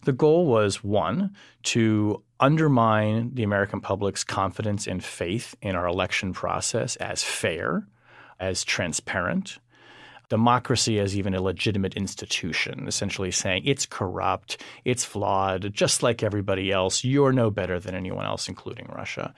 The 0.03 0.13
goal 0.13 0.45
was 0.45 0.83
one, 0.83 1.35
to 1.63 2.21
undermine 2.39 3.31
the 3.33 3.43
American 3.43 3.81
public's 3.81 4.23
confidence 4.23 4.87
and 4.87 5.03
faith 5.03 5.55
in 5.61 5.75
our 5.75 5.87
election 5.87 6.33
process 6.33 6.95
as 6.97 7.23
fair, 7.23 7.87
as 8.39 8.63
transparent, 8.63 9.57
democracy 10.29 10.99
as 10.99 11.17
even 11.17 11.33
a 11.33 11.41
legitimate 11.41 11.95
institution, 11.95 12.87
essentially 12.87 13.31
saying 13.31 13.63
it's 13.65 13.85
corrupt, 13.85 14.61
it's 14.83 15.05
flawed, 15.05 15.73
just 15.73 16.03
like 16.03 16.23
everybody 16.23 16.71
else. 16.71 17.03
You're 17.03 17.31
no 17.31 17.49
better 17.49 17.79
than 17.79 17.95
anyone 17.95 18.25
else, 18.25 18.47
including 18.47 18.87
Russia. 18.93 19.33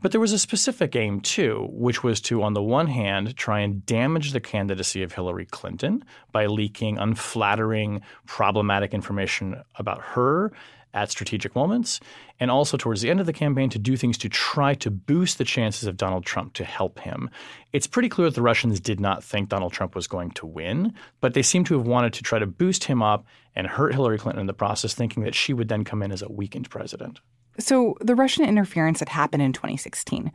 But 0.00 0.12
there 0.12 0.20
was 0.20 0.32
a 0.32 0.38
specific 0.38 0.96
aim, 0.96 1.20
too, 1.20 1.68
which 1.70 2.02
was 2.02 2.20
to, 2.22 2.42
on 2.42 2.54
the 2.54 2.62
one 2.62 2.88
hand, 2.88 3.36
try 3.36 3.60
and 3.60 3.84
damage 3.86 4.32
the 4.32 4.40
candidacy 4.40 5.02
of 5.02 5.12
Hillary 5.12 5.46
Clinton 5.46 6.04
by 6.32 6.46
leaking 6.46 6.98
unflattering, 6.98 8.00
problematic 8.26 8.94
information 8.94 9.62
about 9.76 10.00
her 10.00 10.52
at 10.94 11.10
strategic 11.10 11.54
moments, 11.54 12.00
and 12.38 12.50
also 12.50 12.76
towards 12.76 13.00
the 13.00 13.10
end 13.10 13.20
of 13.20 13.26
the 13.26 13.32
campaign 13.32 13.70
to 13.70 13.78
do 13.78 13.96
things 13.96 14.18
to 14.18 14.28
try 14.28 14.74
to 14.74 14.90
boost 14.90 15.38
the 15.38 15.44
chances 15.44 15.88
of 15.88 15.96
Donald 15.96 16.24
Trump 16.24 16.52
to 16.54 16.64
help 16.64 16.98
him. 16.98 17.30
It's 17.72 17.86
pretty 17.86 18.08
clear 18.08 18.28
that 18.28 18.34
the 18.34 18.42
Russians 18.42 18.80
did 18.80 19.00
not 19.00 19.24
think 19.24 19.48
Donald 19.48 19.72
Trump 19.72 19.94
was 19.94 20.06
going 20.06 20.32
to 20.32 20.46
win, 20.46 20.92
but 21.20 21.34
they 21.34 21.42
seem 21.42 21.64
to 21.64 21.78
have 21.78 21.86
wanted 21.86 22.12
to 22.14 22.22
try 22.22 22.38
to 22.38 22.46
boost 22.46 22.84
him 22.84 23.02
up 23.02 23.24
and 23.54 23.66
hurt 23.66 23.94
Hillary 23.94 24.18
Clinton 24.18 24.40
in 24.40 24.46
the 24.46 24.54
process, 24.54 24.94
thinking 24.94 25.22
that 25.24 25.34
she 25.34 25.52
would 25.52 25.68
then 25.68 25.84
come 25.84 26.02
in 26.02 26.12
as 26.12 26.22
a 26.22 26.30
weakened 26.30 26.70
president. 26.70 27.20
So, 27.58 27.96
the 28.00 28.14
Russian 28.14 28.44
interference 28.46 29.00
that 29.00 29.10
happened 29.10 29.42
in 29.42 29.52
2016, 29.52 30.32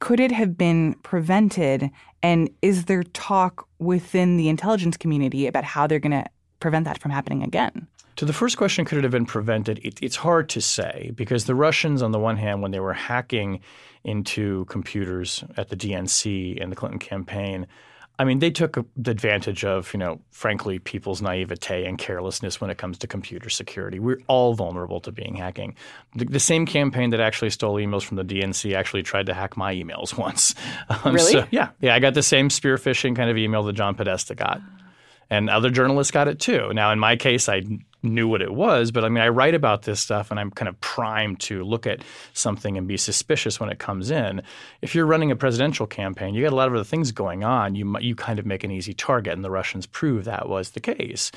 could 0.00 0.20
it 0.20 0.32
have 0.32 0.58
been 0.58 0.94
prevented? 1.02 1.90
And 2.22 2.50
is 2.60 2.86
there 2.86 3.02
talk 3.02 3.68
within 3.78 4.36
the 4.36 4.48
intelligence 4.48 4.96
community 4.96 5.46
about 5.46 5.64
how 5.64 5.86
they're 5.86 6.00
going 6.00 6.10
to 6.10 6.26
prevent 6.60 6.84
that 6.84 7.00
from 7.00 7.12
happening 7.12 7.42
again? 7.42 7.86
To 8.16 8.24
the 8.24 8.32
first 8.32 8.56
question, 8.56 8.84
could 8.84 8.98
it 8.98 9.04
have 9.04 9.12
been 9.12 9.26
prevented? 9.26 9.78
It, 9.84 10.02
it's 10.02 10.16
hard 10.16 10.48
to 10.50 10.60
say 10.60 11.12
because 11.14 11.44
the 11.44 11.54
Russians, 11.54 12.02
on 12.02 12.12
the 12.12 12.18
one 12.18 12.36
hand, 12.38 12.62
when 12.62 12.70
they 12.70 12.80
were 12.80 12.94
hacking 12.94 13.60
into 14.04 14.64
computers 14.66 15.44
at 15.56 15.68
the 15.68 15.76
DNC 15.76 16.62
and 16.62 16.72
the 16.72 16.76
Clinton 16.76 16.98
campaign, 16.98 17.66
I 18.18 18.24
mean, 18.24 18.38
they 18.38 18.50
took 18.50 18.78
the 18.96 19.10
advantage 19.10 19.62
of, 19.62 19.92
you 19.92 19.98
know, 19.98 20.20
frankly, 20.30 20.78
people's 20.78 21.20
naivete 21.20 21.84
and 21.84 21.98
carelessness 21.98 22.58
when 22.58 22.70
it 22.70 22.78
comes 22.78 22.96
to 22.98 23.06
computer 23.06 23.50
security. 23.50 23.98
We're 23.98 24.22
all 24.26 24.54
vulnerable 24.54 25.00
to 25.00 25.12
being 25.12 25.34
hacking. 25.34 25.76
The, 26.14 26.24
the 26.24 26.40
same 26.40 26.64
campaign 26.64 27.10
that 27.10 27.20
actually 27.20 27.50
stole 27.50 27.74
emails 27.74 28.02
from 28.04 28.16
the 28.16 28.24
DNC 28.24 28.74
actually 28.74 29.02
tried 29.02 29.26
to 29.26 29.34
hack 29.34 29.58
my 29.58 29.74
emails 29.74 30.16
once. 30.18 30.54
Um, 30.88 31.14
really? 31.14 31.32
So, 31.32 31.46
yeah, 31.50 31.70
yeah. 31.80 31.94
I 31.94 31.98
got 31.98 32.14
the 32.14 32.22
same 32.22 32.48
spear 32.48 32.76
phishing 32.76 33.14
kind 33.14 33.28
of 33.28 33.36
email 33.36 33.62
that 33.64 33.74
John 33.74 33.94
Podesta 33.94 34.34
got 34.34 34.62
and 35.30 35.50
other 35.50 35.70
journalists 35.70 36.10
got 36.10 36.28
it 36.28 36.38
too. 36.38 36.72
Now, 36.72 36.92
in 36.92 36.98
my 36.98 37.16
case, 37.16 37.48
I 37.48 37.62
knew 38.14 38.28
what 38.28 38.42
it 38.42 38.54
was, 38.54 38.90
but 38.90 39.04
I 39.04 39.08
mean, 39.08 39.22
I 39.22 39.28
write 39.28 39.54
about 39.54 39.82
this 39.82 40.00
stuff 40.00 40.30
and 40.30 40.40
I'm 40.40 40.50
kind 40.50 40.68
of 40.68 40.80
primed 40.80 41.40
to 41.40 41.64
look 41.64 41.86
at 41.86 42.02
something 42.32 42.76
and 42.76 42.86
be 42.88 42.96
suspicious 42.96 43.60
when 43.60 43.68
it 43.68 43.78
comes 43.78 44.10
in. 44.10 44.42
If 44.82 44.94
you're 44.94 45.06
running 45.06 45.30
a 45.30 45.36
presidential 45.36 45.86
campaign, 45.86 46.34
you 46.34 46.42
got 46.42 46.52
a 46.52 46.56
lot 46.56 46.68
of 46.68 46.74
other 46.74 46.84
things 46.84 47.12
going 47.12 47.44
on. 47.44 47.74
You 47.74 47.98
you 48.00 48.14
kind 48.14 48.38
of 48.38 48.46
make 48.46 48.64
an 48.64 48.70
easy 48.70 48.94
target, 48.94 49.32
and 49.32 49.44
the 49.44 49.50
Russians 49.50 49.86
prove 49.86 50.24
that 50.24 50.48
was 50.48 50.70
the 50.70 50.80
case. 50.80 51.30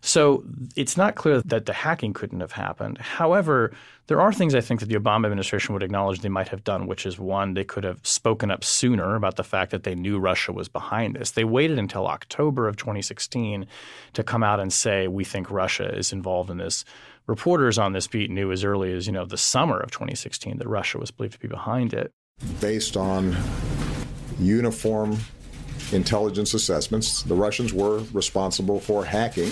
So 0.00 0.44
it's 0.74 0.96
not 0.96 1.14
clear 1.14 1.40
that 1.42 1.66
the 1.66 1.72
hacking 1.72 2.12
couldn't 2.12 2.40
have 2.40 2.52
happened. 2.52 2.98
However, 2.98 3.72
there 4.08 4.20
are 4.20 4.32
things 4.32 4.54
I 4.54 4.60
think 4.60 4.80
that 4.80 4.86
the 4.86 4.94
Obama 4.94 5.26
administration 5.26 5.72
would 5.72 5.82
acknowledge 5.82 6.20
they 6.20 6.28
might 6.28 6.48
have 6.48 6.62
done, 6.62 6.86
which 6.86 7.06
is 7.06 7.18
one, 7.18 7.54
they 7.54 7.64
could 7.64 7.82
have 7.82 8.06
spoken 8.06 8.50
up 8.50 8.62
sooner 8.62 9.16
about 9.16 9.36
the 9.36 9.42
fact 9.42 9.72
that 9.72 9.82
they 9.82 9.96
knew 9.96 10.18
Russia 10.18 10.52
was 10.52 10.68
behind 10.68 11.16
this. 11.16 11.32
They 11.32 11.44
waited 11.44 11.78
until 11.78 12.06
October 12.06 12.68
of 12.68 12.76
2016 12.76 13.66
to 14.12 14.22
come 14.22 14.44
out 14.44 14.60
and 14.60 14.72
say, 14.72 15.08
we 15.08 15.24
think 15.24 15.50
Russia 15.50 15.92
is 15.92 16.12
involved 16.12 16.50
in 16.50 16.58
this. 16.58 16.84
Reporters 17.26 17.78
on 17.78 17.92
this 17.92 18.06
beat 18.06 18.30
knew 18.30 18.52
as 18.52 18.62
early 18.62 18.92
as, 18.92 19.08
you 19.08 19.12
know, 19.12 19.24
the 19.24 19.36
summer 19.36 19.80
of 19.80 19.90
2016 19.90 20.58
that 20.58 20.68
Russia 20.68 20.98
was 20.98 21.10
believed 21.10 21.34
to 21.34 21.40
be 21.40 21.48
behind 21.48 21.92
it. 21.92 22.12
Based 22.60 22.96
on 22.96 23.36
uniform 24.38 25.18
intelligence 25.90 26.54
assessments, 26.54 27.24
the 27.24 27.34
Russians 27.34 27.72
were 27.72 28.04
responsible 28.12 28.78
for 28.78 29.04
hacking 29.04 29.50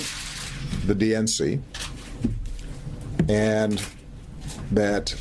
the 0.86 0.94
DNC. 0.94 1.60
And 3.28 3.82
that 4.74 5.14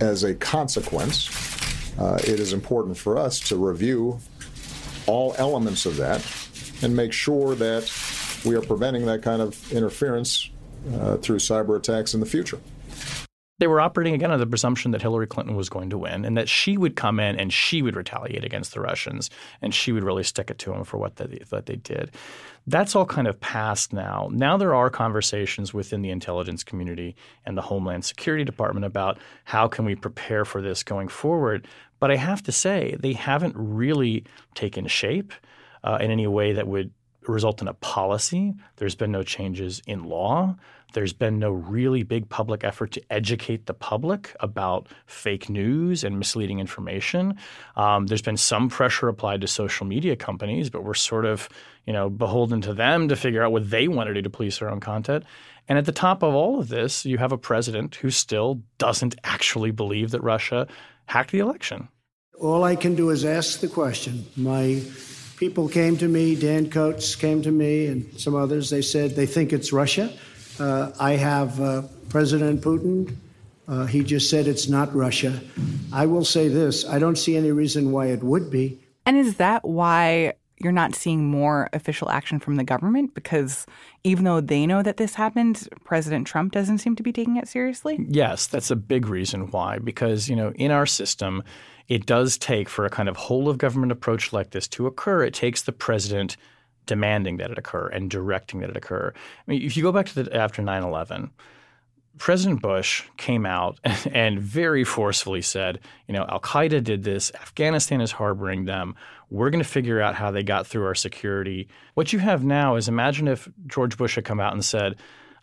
as 0.00 0.24
a 0.24 0.34
consequence, 0.34 1.28
uh, 1.98 2.18
it 2.22 2.40
is 2.40 2.52
important 2.52 2.96
for 2.96 3.18
us 3.18 3.40
to 3.40 3.56
review 3.56 4.18
all 5.06 5.34
elements 5.38 5.86
of 5.86 5.96
that 5.96 6.24
and 6.82 6.94
make 6.94 7.12
sure 7.12 7.54
that 7.54 7.90
we 8.44 8.54
are 8.54 8.62
preventing 8.62 9.06
that 9.06 9.22
kind 9.22 9.40
of 9.40 9.72
interference 9.72 10.50
uh, 10.94 11.16
through 11.16 11.38
cyber 11.38 11.76
attacks 11.76 12.14
in 12.14 12.20
the 12.20 12.26
future. 12.26 12.60
They 13.58 13.66
were 13.66 13.80
operating 13.80 14.12
again 14.12 14.30
on 14.30 14.38
the 14.38 14.46
presumption 14.46 14.90
that 14.90 15.00
Hillary 15.00 15.26
Clinton 15.26 15.56
was 15.56 15.70
going 15.70 15.88
to 15.90 15.96
win 15.96 16.26
and 16.26 16.36
that 16.36 16.48
she 16.48 16.76
would 16.76 16.94
come 16.94 17.18
in 17.18 17.36
and 17.36 17.50
she 17.50 17.80
would 17.80 17.96
retaliate 17.96 18.44
against 18.44 18.74
the 18.74 18.80
Russians 18.80 19.30
and 19.62 19.74
she 19.74 19.92
would 19.92 20.04
really 20.04 20.24
stick 20.24 20.50
it 20.50 20.58
to 20.58 20.72
them 20.72 20.84
for 20.84 20.98
what 20.98 21.16
they, 21.16 21.40
what 21.48 21.64
they 21.64 21.76
did. 21.76 22.10
That's 22.68 22.96
all 22.96 23.06
kind 23.06 23.28
of 23.28 23.38
past 23.38 23.92
now. 23.92 24.28
Now 24.32 24.56
there 24.56 24.74
are 24.74 24.90
conversations 24.90 25.72
within 25.72 26.02
the 26.02 26.10
intelligence 26.10 26.64
community 26.64 27.14
and 27.44 27.56
the 27.56 27.62
Homeland 27.62 28.04
Security 28.04 28.44
Department 28.44 28.84
about 28.84 29.18
how 29.44 29.68
can 29.68 29.84
we 29.84 29.94
prepare 29.94 30.44
for 30.44 30.60
this 30.60 30.82
going 30.82 31.06
forward. 31.06 31.68
But 32.00 32.10
I 32.10 32.16
have 32.16 32.42
to 32.42 32.52
say, 32.52 32.96
they 32.98 33.12
haven't 33.12 33.54
really 33.56 34.24
taken 34.54 34.88
shape 34.88 35.32
uh, 35.84 35.98
in 36.00 36.10
any 36.10 36.26
way 36.26 36.52
that 36.54 36.66
would 36.66 36.90
result 37.32 37.62
in 37.62 37.68
a 37.68 37.74
policy. 37.74 38.54
There's 38.76 38.94
been 38.94 39.12
no 39.12 39.22
changes 39.22 39.82
in 39.86 40.04
law. 40.04 40.56
There's 40.92 41.12
been 41.12 41.38
no 41.38 41.50
really 41.50 42.04
big 42.04 42.28
public 42.28 42.64
effort 42.64 42.92
to 42.92 43.02
educate 43.10 43.66
the 43.66 43.74
public 43.74 44.34
about 44.40 44.86
fake 45.06 45.50
news 45.50 46.04
and 46.04 46.18
misleading 46.18 46.58
information. 46.58 47.36
Um, 47.76 48.06
there's 48.06 48.22
been 48.22 48.36
some 48.36 48.68
pressure 48.68 49.08
applied 49.08 49.40
to 49.42 49.46
social 49.46 49.86
media 49.86 50.16
companies, 50.16 50.70
but 50.70 50.84
we're 50.84 50.94
sort 50.94 51.24
of, 51.24 51.48
you 51.86 51.92
know, 51.92 52.08
beholden 52.08 52.60
to 52.62 52.72
them 52.72 53.08
to 53.08 53.16
figure 53.16 53.42
out 53.42 53.52
what 53.52 53.68
they 53.68 53.88
want 53.88 54.08
to 54.08 54.14
do 54.14 54.22
to 54.22 54.30
police 54.30 54.58
their 54.58 54.70
own 54.70 54.80
content. 54.80 55.24
And 55.68 55.76
at 55.76 55.84
the 55.84 55.92
top 55.92 56.22
of 56.22 56.34
all 56.34 56.60
of 56.60 56.68
this, 56.68 57.04
you 57.04 57.18
have 57.18 57.32
a 57.32 57.38
president 57.38 57.96
who 57.96 58.10
still 58.10 58.62
doesn't 58.78 59.16
actually 59.24 59.72
believe 59.72 60.12
that 60.12 60.22
Russia 60.22 60.68
hacked 61.06 61.32
the 61.32 61.40
election. 61.40 61.88
All 62.40 62.64
I 62.64 62.76
can 62.76 62.94
do 62.94 63.10
is 63.10 63.24
ask 63.24 63.60
the 63.60 63.68
question. 63.68 64.26
My 64.36 64.82
people 65.36 65.68
came 65.68 65.96
to 65.98 66.08
me, 66.08 66.34
Dan 66.34 66.70
Coats 66.70 67.14
came 67.14 67.42
to 67.42 67.52
me, 67.52 67.86
and 67.86 68.20
some 68.20 68.34
others. 68.34 68.70
They 68.70 68.82
said 68.82 69.14
they 69.14 69.26
think 69.26 69.52
it's 69.52 69.72
Russia. 69.72 70.12
Uh, 70.58 70.92
I 70.98 71.12
have 71.12 71.60
uh, 71.60 71.82
President 72.08 72.62
Putin. 72.62 73.16
Uh, 73.68 73.84
he 73.86 74.02
just 74.02 74.30
said 74.30 74.46
it's 74.46 74.68
not 74.68 74.94
Russia. 74.94 75.40
I 75.92 76.06
will 76.06 76.24
say 76.24 76.48
this 76.48 76.86
I 76.86 76.98
don't 76.98 77.16
see 77.16 77.36
any 77.36 77.52
reason 77.52 77.92
why 77.92 78.06
it 78.06 78.22
would 78.22 78.50
be. 78.50 78.80
And 79.04 79.16
is 79.16 79.36
that 79.36 79.64
why 79.64 80.34
you're 80.58 80.72
not 80.72 80.94
seeing 80.94 81.24
more 81.24 81.68
official 81.72 82.08
action 82.08 82.40
from 82.40 82.56
the 82.56 82.64
government? 82.64 83.14
Because 83.14 83.66
even 84.04 84.24
though 84.24 84.40
they 84.40 84.66
know 84.66 84.82
that 84.82 84.96
this 84.96 85.14
happened, 85.14 85.68
President 85.84 86.26
Trump 86.26 86.52
doesn't 86.52 86.78
seem 86.78 86.96
to 86.96 87.02
be 87.02 87.12
taking 87.12 87.36
it 87.36 87.48
seriously? 87.48 88.04
Yes, 88.08 88.46
that's 88.46 88.70
a 88.70 88.76
big 88.76 89.08
reason 89.08 89.50
why. 89.50 89.78
Because, 89.78 90.28
you 90.28 90.36
know, 90.36 90.52
in 90.56 90.70
our 90.70 90.86
system, 90.86 91.42
it 91.88 92.06
does 92.06 92.38
take 92.38 92.68
for 92.68 92.84
a 92.84 92.90
kind 92.90 93.08
of 93.08 93.16
whole 93.16 93.48
of 93.48 93.58
government 93.58 93.92
approach 93.92 94.32
like 94.32 94.50
this 94.50 94.66
to 94.68 94.86
occur, 94.86 95.22
it 95.22 95.34
takes 95.34 95.62
the 95.62 95.72
president 95.72 96.36
demanding 96.86 97.36
that 97.36 97.50
it 97.50 97.58
occur 97.58 97.88
and 97.88 98.10
directing 98.10 98.60
that 98.60 98.70
it 98.70 98.76
occur. 98.76 99.12
I 99.14 99.50
mean, 99.50 99.62
if 99.62 99.76
you 99.76 99.82
go 99.82 99.92
back 99.92 100.06
to 100.06 100.22
the, 100.22 100.36
after 100.36 100.62
9 100.62 100.82
11, 100.82 101.30
President 102.18 102.62
Bush 102.62 103.04
came 103.16 103.44
out 103.46 103.78
and 104.12 104.40
very 104.40 104.84
forcefully 104.84 105.42
said, 105.42 105.80
you 106.08 106.14
know, 106.14 106.24
Al 106.28 106.40
Qaeda 106.40 106.82
did 106.82 107.04
this, 107.04 107.32
Afghanistan 107.34 108.00
is 108.00 108.12
harboring 108.12 108.64
them. 108.64 108.94
We're 109.30 109.50
going 109.50 109.62
to 109.62 109.68
figure 109.68 110.00
out 110.00 110.14
how 110.14 110.30
they 110.30 110.42
got 110.42 110.66
through 110.66 110.86
our 110.86 110.94
security. 110.94 111.68
What 111.94 112.12
you 112.12 112.18
have 112.20 112.44
now 112.44 112.76
is 112.76 112.88
imagine 112.88 113.28
if 113.28 113.48
George 113.66 113.96
Bush 113.96 114.14
had 114.14 114.24
come 114.24 114.40
out 114.40 114.52
and 114.52 114.64
said, 114.64 114.96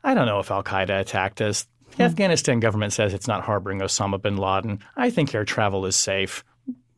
I 0.04 0.14
don't 0.14 0.26
know 0.26 0.40
if 0.40 0.52
Al 0.52 0.64
Qaeda 0.64 1.00
attacked 1.00 1.42
us. 1.42 1.68
The 1.92 1.98
hmm. 1.98 2.02
Afghanistan 2.04 2.60
government 2.60 2.94
says 2.94 3.14
it's 3.14 3.28
not 3.28 3.44
harboring 3.44 3.80
Osama 3.80 4.22
bin 4.22 4.38
Laden. 4.38 4.80
I 4.96 5.10
think 5.10 5.34
air 5.34 5.46
travel 5.46 5.86
is 5.86 5.96
safe. 5.96 6.44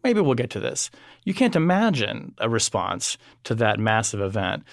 Maybe 0.04 0.22
we'll 0.22 0.36
get 0.36 0.52
to 0.52 0.60
this. 0.60 0.92
You 1.24 1.34
can't 1.34 1.56
imagine 1.56 2.36
a 2.38 2.48
response 2.48 3.18
to 3.46 3.56
that 3.56 3.80
massive 3.80 4.22
event 4.22 4.64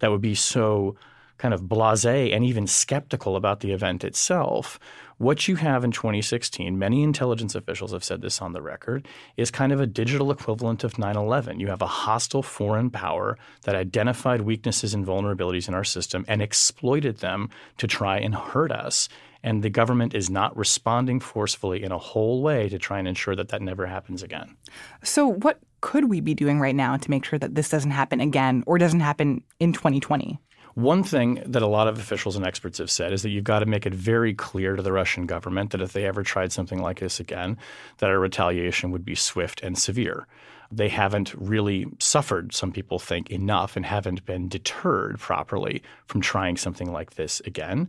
that 0.00 0.10
would 0.10 0.20
be 0.20 0.34
so 0.34 0.96
kind 1.40 1.54
of 1.54 1.62
blasé 1.62 2.34
and 2.34 2.44
even 2.44 2.66
skeptical 2.66 3.34
about 3.34 3.60
the 3.60 3.72
event 3.72 4.04
itself. 4.04 4.78
What 5.16 5.48
you 5.48 5.56
have 5.56 5.84
in 5.84 5.90
2016, 5.90 6.78
many 6.78 7.02
intelligence 7.02 7.54
officials 7.54 7.92
have 7.92 8.04
said 8.04 8.20
this 8.20 8.40
on 8.40 8.52
the 8.52 8.62
record, 8.62 9.08
is 9.36 9.50
kind 9.50 9.72
of 9.72 9.80
a 9.80 9.86
digital 9.86 10.30
equivalent 10.30 10.84
of 10.84 10.98
9 10.98 11.16
11. 11.16 11.58
You 11.58 11.68
have 11.68 11.82
a 11.82 11.86
hostile 11.86 12.42
foreign 12.42 12.90
power 12.90 13.38
that 13.62 13.74
identified 13.74 14.42
weaknesses 14.42 14.94
and 14.94 15.06
vulnerabilities 15.06 15.66
in 15.66 15.74
our 15.74 15.84
system 15.84 16.24
and 16.28 16.40
exploited 16.40 17.18
them 17.18 17.50
to 17.78 17.86
try 17.86 18.18
and 18.18 18.34
hurt 18.34 18.70
us 18.70 19.08
and 19.42 19.62
the 19.62 19.70
government 19.70 20.14
is 20.14 20.28
not 20.28 20.56
responding 20.56 21.20
forcefully 21.20 21.82
in 21.82 21.92
a 21.92 21.98
whole 21.98 22.42
way 22.42 22.68
to 22.68 22.78
try 22.78 22.98
and 22.98 23.08
ensure 23.08 23.34
that 23.34 23.48
that 23.48 23.62
never 23.62 23.86
happens 23.86 24.22
again. 24.22 24.56
So, 25.02 25.26
what 25.26 25.58
could 25.80 26.10
we 26.10 26.20
be 26.20 26.34
doing 26.34 26.60
right 26.60 26.74
now 26.74 26.96
to 26.96 27.10
make 27.10 27.24
sure 27.24 27.38
that 27.38 27.54
this 27.54 27.70
doesn't 27.70 27.90
happen 27.90 28.20
again 28.20 28.62
or 28.66 28.76
doesn't 28.76 29.00
happen 29.00 29.42
in 29.58 29.72
2020? 29.72 30.38
One 30.74 31.02
thing 31.02 31.42
that 31.46 31.62
a 31.62 31.66
lot 31.66 31.88
of 31.88 31.98
officials 31.98 32.36
and 32.36 32.46
experts 32.46 32.78
have 32.78 32.90
said 32.90 33.12
is 33.12 33.22
that 33.22 33.30
you've 33.30 33.44
got 33.44 33.60
to 33.60 33.66
make 33.66 33.86
it 33.86 33.94
very 33.94 34.34
clear 34.34 34.76
to 34.76 34.82
the 34.82 34.92
Russian 34.92 35.26
government 35.26 35.70
that 35.70 35.80
if 35.80 35.92
they 35.92 36.06
ever 36.06 36.22
tried 36.22 36.52
something 36.52 36.80
like 36.80 37.00
this 37.00 37.20
again, 37.20 37.58
that 37.98 38.10
a 38.10 38.18
retaliation 38.18 38.90
would 38.90 39.04
be 39.04 39.14
swift 39.14 39.60
and 39.62 39.76
severe 39.76 40.26
they 40.72 40.88
haven't 40.88 41.34
really 41.34 41.86
suffered, 41.98 42.54
some 42.54 42.70
people 42.70 42.98
think, 42.98 43.30
enough 43.30 43.76
and 43.76 43.84
haven't 43.84 44.24
been 44.24 44.48
deterred 44.48 45.18
properly 45.18 45.82
from 46.06 46.20
trying 46.20 46.56
something 46.56 46.92
like 46.92 47.14
this 47.14 47.40
again. 47.40 47.88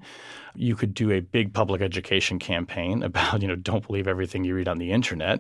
You 0.55 0.75
could 0.75 0.93
do 0.93 1.11
a 1.11 1.19
big 1.19 1.53
public 1.53 1.81
education 1.81 2.39
campaign 2.39 3.03
about, 3.11 3.41
you 3.41 3.47
know, 3.47 3.55
don't 3.55 3.85
believe 3.85 4.07
everything 4.07 4.43
you 4.43 4.55
read 4.55 4.67
on 4.67 4.77
the 4.77 4.91
internet. 4.91 5.39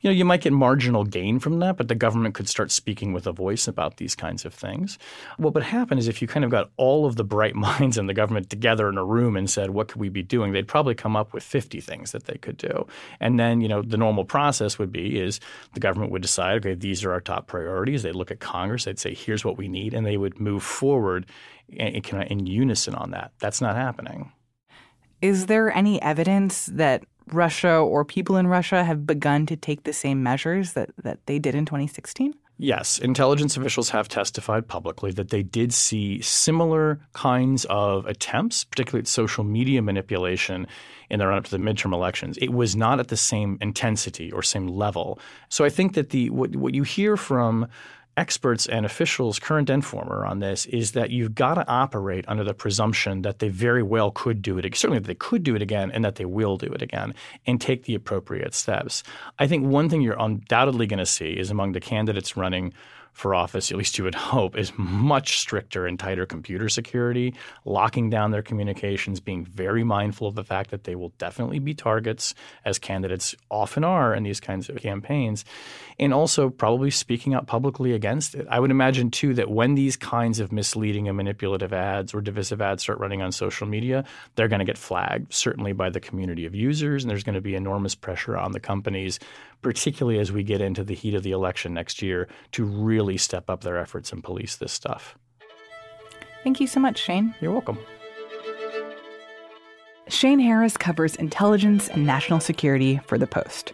You 0.00 0.08
know, 0.08 0.14
you 0.14 0.24
might 0.24 0.40
get 0.40 0.52
marginal 0.52 1.04
gain 1.04 1.38
from 1.38 1.58
that, 1.58 1.76
but 1.76 1.88
the 1.88 1.94
government 1.94 2.34
could 2.34 2.48
start 2.48 2.70
speaking 2.70 3.12
with 3.12 3.26
a 3.26 3.32
voice 3.32 3.68
about 3.68 3.98
these 3.98 4.14
kinds 4.14 4.46
of 4.46 4.54
things. 4.54 4.98
What 5.36 5.52
would 5.54 5.62
happen 5.62 5.98
is 5.98 6.08
if 6.08 6.22
you 6.22 6.28
kind 6.28 6.44
of 6.44 6.50
got 6.50 6.70
all 6.78 7.04
of 7.04 7.16
the 7.16 7.24
bright 7.24 7.54
minds 7.70 7.98
in 7.98 8.06
the 8.06 8.14
government 8.14 8.48
together 8.48 8.88
in 8.88 8.96
a 8.96 9.04
room 9.04 9.36
and 9.36 9.48
said, 9.48 9.70
what 9.70 9.88
could 9.88 10.00
we 10.00 10.08
be 10.08 10.22
doing? 10.22 10.52
They'd 10.52 10.68
probably 10.68 10.94
come 10.94 11.16
up 11.16 11.32
with 11.32 11.42
50 11.42 11.80
things 11.80 12.12
that 12.12 12.24
they 12.24 12.38
could 12.38 12.56
do. 12.56 12.86
And 13.20 13.38
then, 13.38 13.60
you 13.60 13.68
know, 13.68 13.82
the 13.82 13.98
normal 13.98 14.24
process 14.24 14.78
would 14.78 14.92
be 14.92 15.20
is 15.20 15.40
the 15.74 15.80
government 15.80 16.12
would 16.12 16.22
decide, 16.22 16.58
okay, 16.58 16.74
these 16.74 17.04
are 17.04 17.12
our 17.12 17.20
top 17.20 17.46
priorities. 17.46 18.02
They'd 18.02 18.14
look 18.14 18.30
at 18.30 18.40
Congress, 18.40 18.84
they'd 18.84 18.98
say, 18.98 19.14
here's 19.14 19.44
what 19.44 19.58
we 19.58 19.68
need, 19.68 19.94
and 19.94 20.06
they 20.06 20.16
would 20.16 20.40
move 20.40 20.62
forward 20.62 21.26
in, 21.68 21.94
in 21.94 22.46
unison 22.46 22.94
on 22.94 23.10
that. 23.10 23.32
That's 23.38 23.60
not 23.60 23.76
happening. 23.76 24.32
Is 25.22 25.46
there 25.46 25.74
any 25.74 26.00
evidence 26.02 26.66
that 26.72 27.04
Russia 27.26 27.74
or 27.74 28.04
people 28.04 28.36
in 28.36 28.46
Russia 28.46 28.84
have 28.84 29.06
begun 29.06 29.46
to 29.46 29.56
take 29.56 29.84
the 29.84 29.92
same 29.92 30.22
measures 30.22 30.72
that, 30.72 30.90
that 31.02 31.24
they 31.26 31.38
did 31.38 31.54
in 31.54 31.64
2016? 31.64 32.34
Yes, 32.62 32.98
intelligence 32.98 33.56
officials 33.56 33.88
have 33.88 34.06
testified 34.06 34.68
publicly 34.68 35.12
that 35.12 35.30
they 35.30 35.42
did 35.42 35.72
see 35.72 36.20
similar 36.20 37.00
kinds 37.14 37.64
of 37.70 38.04
attempts, 38.04 38.64
particularly 38.64 39.00
at 39.00 39.08
social 39.08 39.44
media 39.44 39.80
manipulation 39.80 40.66
in 41.08 41.20
the 41.20 41.26
run 41.26 41.38
up 41.38 41.44
to 41.44 41.50
the 41.50 41.56
midterm 41.56 41.94
elections. 41.94 42.36
It 42.36 42.52
was 42.52 42.76
not 42.76 43.00
at 43.00 43.08
the 43.08 43.16
same 43.16 43.56
intensity 43.62 44.30
or 44.30 44.42
same 44.42 44.68
level. 44.68 45.18
So 45.48 45.64
I 45.64 45.70
think 45.70 45.94
that 45.94 46.10
the 46.10 46.28
what, 46.28 46.54
what 46.54 46.74
you 46.74 46.82
hear 46.82 47.16
from 47.16 47.66
experts 48.20 48.66
and 48.66 48.84
officials, 48.84 49.38
current 49.38 49.70
and 49.70 49.82
former, 49.82 50.26
on 50.26 50.40
this 50.40 50.66
is 50.66 50.92
that 50.92 51.10
you've 51.10 51.34
got 51.34 51.54
to 51.54 51.66
operate 51.66 52.26
under 52.28 52.44
the 52.44 52.52
presumption 52.52 53.22
that 53.22 53.38
they 53.38 53.48
very 53.48 53.82
well 53.82 54.10
could 54.10 54.42
do 54.42 54.58
it, 54.58 54.76
certainly 54.76 54.98
that 54.98 55.06
they 55.06 55.14
could 55.14 55.42
do 55.42 55.56
it 55.56 55.62
again 55.62 55.90
and 55.90 56.04
that 56.04 56.16
they 56.16 56.26
will 56.26 56.58
do 56.58 56.66
it 56.66 56.82
again 56.82 57.14
and 57.46 57.60
take 57.60 57.84
the 57.84 57.94
appropriate 57.94 58.52
steps. 58.54 59.02
I 59.38 59.46
think 59.46 59.66
one 59.66 59.88
thing 59.88 60.02
you're 60.02 60.20
undoubtedly 60.20 60.86
going 60.86 60.98
to 60.98 61.06
see 61.06 61.30
is 61.30 61.50
among 61.50 61.72
the 61.72 61.80
candidates 61.80 62.36
running 62.36 62.74
for 63.12 63.34
office, 63.34 63.70
at 63.70 63.76
least 63.76 63.98
you 63.98 64.04
would 64.04 64.14
hope, 64.14 64.56
is 64.56 64.72
much 64.76 65.38
stricter 65.38 65.86
and 65.86 65.98
tighter 65.98 66.26
computer 66.26 66.68
security, 66.68 67.34
locking 67.64 68.08
down 68.10 68.30
their 68.30 68.42
communications, 68.42 69.20
being 69.20 69.44
very 69.44 69.84
mindful 69.84 70.28
of 70.28 70.34
the 70.34 70.44
fact 70.44 70.70
that 70.70 70.84
they 70.84 70.94
will 70.94 71.12
definitely 71.18 71.58
be 71.58 71.74
targets, 71.74 72.34
as 72.64 72.78
candidates 72.78 73.34
often 73.50 73.84
are 73.84 74.14
in 74.14 74.22
these 74.22 74.40
kinds 74.40 74.68
of 74.68 74.76
campaigns, 74.76 75.44
and 75.98 76.14
also 76.14 76.48
probably 76.48 76.90
speaking 76.90 77.34
out 77.34 77.46
publicly 77.46 77.92
against 77.92 78.34
it. 78.34 78.46
I 78.50 78.58
would 78.58 78.70
imagine, 78.70 79.10
too, 79.10 79.34
that 79.34 79.50
when 79.50 79.74
these 79.74 79.96
kinds 79.96 80.40
of 80.40 80.52
misleading 80.52 81.08
and 81.08 81.16
manipulative 81.16 81.72
ads 81.72 82.14
or 82.14 82.20
divisive 82.20 82.60
ads 82.60 82.82
start 82.82 82.98
running 82.98 83.22
on 83.22 83.32
social 83.32 83.66
media, 83.66 84.04
they're 84.34 84.48
going 84.48 84.60
to 84.60 84.64
get 84.64 84.78
flagged, 84.78 85.32
certainly 85.32 85.72
by 85.72 85.90
the 85.90 86.00
community 86.00 86.46
of 86.46 86.54
users, 86.54 87.02
and 87.02 87.10
there's 87.10 87.24
going 87.24 87.34
to 87.34 87.40
be 87.40 87.54
enormous 87.54 87.94
pressure 87.94 88.36
on 88.36 88.52
the 88.52 88.60
companies 88.60 89.18
particularly 89.62 90.18
as 90.18 90.32
we 90.32 90.42
get 90.42 90.60
into 90.60 90.84
the 90.84 90.94
heat 90.94 91.14
of 91.14 91.22
the 91.22 91.32
election 91.32 91.74
next 91.74 92.02
year, 92.02 92.28
to 92.52 92.64
really 92.64 93.16
step 93.16 93.50
up 93.50 93.62
their 93.62 93.78
efforts 93.78 94.12
and 94.12 94.24
police 94.24 94.56
this 94.56 94.72
stuff. 94.72 95.16
Thank 96.42 96.60
you 96.60 96.66
so 96.66 96.80
much, 96.80 96.98
Shane. 96.98 97.34
You're 97.40 97.52
welcome. 97.52 97.78
Shane 100.08 100.40
Harris 100.40 100.76
covers 100.76 101.14
intelligence 101.16 101.88
and 101.88 102.04
national 102.06 102.40
security 102.40 103.00
for 103.06 103.18
The 103.18 103.26
Post. 103.26 103.72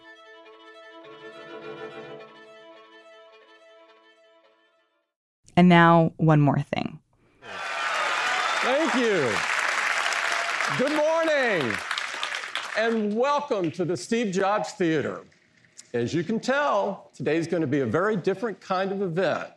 And 5.57 5.69
now, 5.69 6.13
one 6.19 6.41
more 6.41 6.61
thing. 6.61 6.99
Thank 8.61 8.95
you. 8.95 9.33
Good 10.77 10.97
morning, 10.97 11.75
and 12.77 13.17
welcome 13.17 13.71
to 13.71 13.85
the 13.85 13.97
Steve 13.97 14.35
Jobs 14.35 14.73
Theater. 14.73 15.23
As 15.97 16.13
you 16.13 16.23
can 16.23 16.41
tell, 16.41 17.11
today's 17.15 17.47
going 17.47 17.63
to 17.63 17.67
be 17.67 17.81
a 17.81 17.87
very 17.87 18.17
different 18.17 18.61
kind 18.61 18.93
of 18.93 19.01
event. 19.01 19.49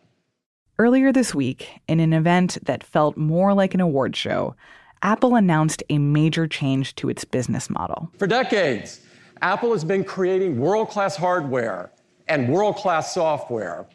Earlier 0.78 1.12
this 1.12 1.36
week, 1.36 1.82
in 1.86 2.00
an 2.00 2.14
event 2.14 2.58
that 2.64 2.82
felt 2.82 3.18
more 3.18 3.54
like 3.54 3.74
an 3.74 3.82
award 3.82 4.16
show, 4.16 4.56
Apple 5.02 5.36
announced 5.36 5.84
a 5.90 5.98
major 5.98 6.48
change 6.48 6.96
to 6.96 7.10
its 7.10 7.26
business 7.26 7.70
model. 7.70 8.10
For 8.18 8.26
decades, 8.26 9.02
Apple 9.42 9.74
has 9.74 9.84
been 9.84 10.06
creating 10.06 10.58
world 10.58 10.88
class 10.88 11.18
hardware 11.18 11.92
and 12.30 12.48
world 12.48 12.78
class 12.78 13.14
software. 13.14 13.86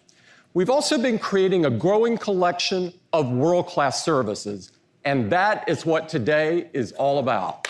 We've 0.53 0.71
also 0.71 1.01
been 1.01 1.19
creating 1.19 1.65
a 1.65 1.71
growing 1.71 2.19
collection 2.19 2.93
of 3.15 3.31
world 3.31 3.69
class 3.69 4.05
services, 4.05 4.73
and 5.07 5.31
that 5.33 5.67
is 5.67 5.87
what 5.87 6.11
today 6.11 6.69
is 6.75 6.93
all 6.93 7.21
about. 7.21 7.64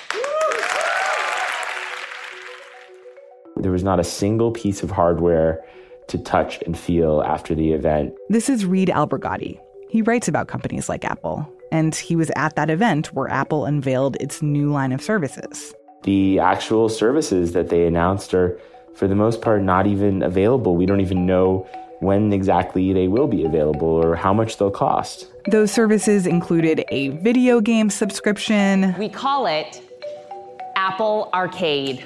There 3.64 3.72
was 3.72 3.82
not 3.82 3.98
a 3.98 4.04
single 4.04 4.50
piece 4.52 4.82
of 4.82 4.90
hardware 4.90 5.64
to 6.08 6.18
touch 6.18 6.60
and 6.66 6.78
feel 6.78 7.22
after 7.22 7.54
the 7.54 7.72
event. 7.72 8.12
This 8.28 8.50
is 8.50 8.66
Reed 8.66 8.90
Albergotti. 8.90 9.58
He 9.88 10.02
writes 10.02 10.28
about 10.28 10.48
companies 10.48 10.90
like 10.90 11.02
Apple, 11.02 11.50
and 11.72 11.94
he 11.94 12.14
was 12.14 12.30
at 12.36 12.56
that 12.56 12.68
event 12.68 13.14
where 13.14 13.26
Apple 13.26 13.64
unveiled 13.64 14.18
its 14.20 14.42
new 14.42 14.70
line 14.70 14.92
of 14.92 15.00
services. 15.00 15.72
The 16.02 16.40
actual 16.40 16.90
services 16.90 17.52
that 17.54 17.70
they 17.70 17.86
announced 17.86 18.34
are, 18.34 18.60
for 18.96 19.08
the 19.08 19.14
most 19.14 19.40
part, 19.40 19.62
not 19.62 19.86
even 19.86 20.22
available. 20.22 20.76
We 20.76 20.84
don't 20.84 21.00
even 21.00 21.24
know 21.24 21.66
when 22.00 22.34
exactly 22.34 22.92
they 22.92 23.08
will 23.08 23.28
be 23.28 23.46
available 23.46 23.88
or 23.88 24.14
how 24.14 24.34
much 24.34 24.58
they'll 24.58 24.70
cost. 24.70 25.26
Those 25.48 25.72
services 25.72 26.26
included 26.26 26.84
a 26.90 27.08
video 27.08 27.62
game 27.62 27.88
subscription. 27.88 28.94
We 28.98 29.08
call 29.08 29.46
it 29.46 29.80
Apple 30.76 31.30
Arcade. 31.32 32.04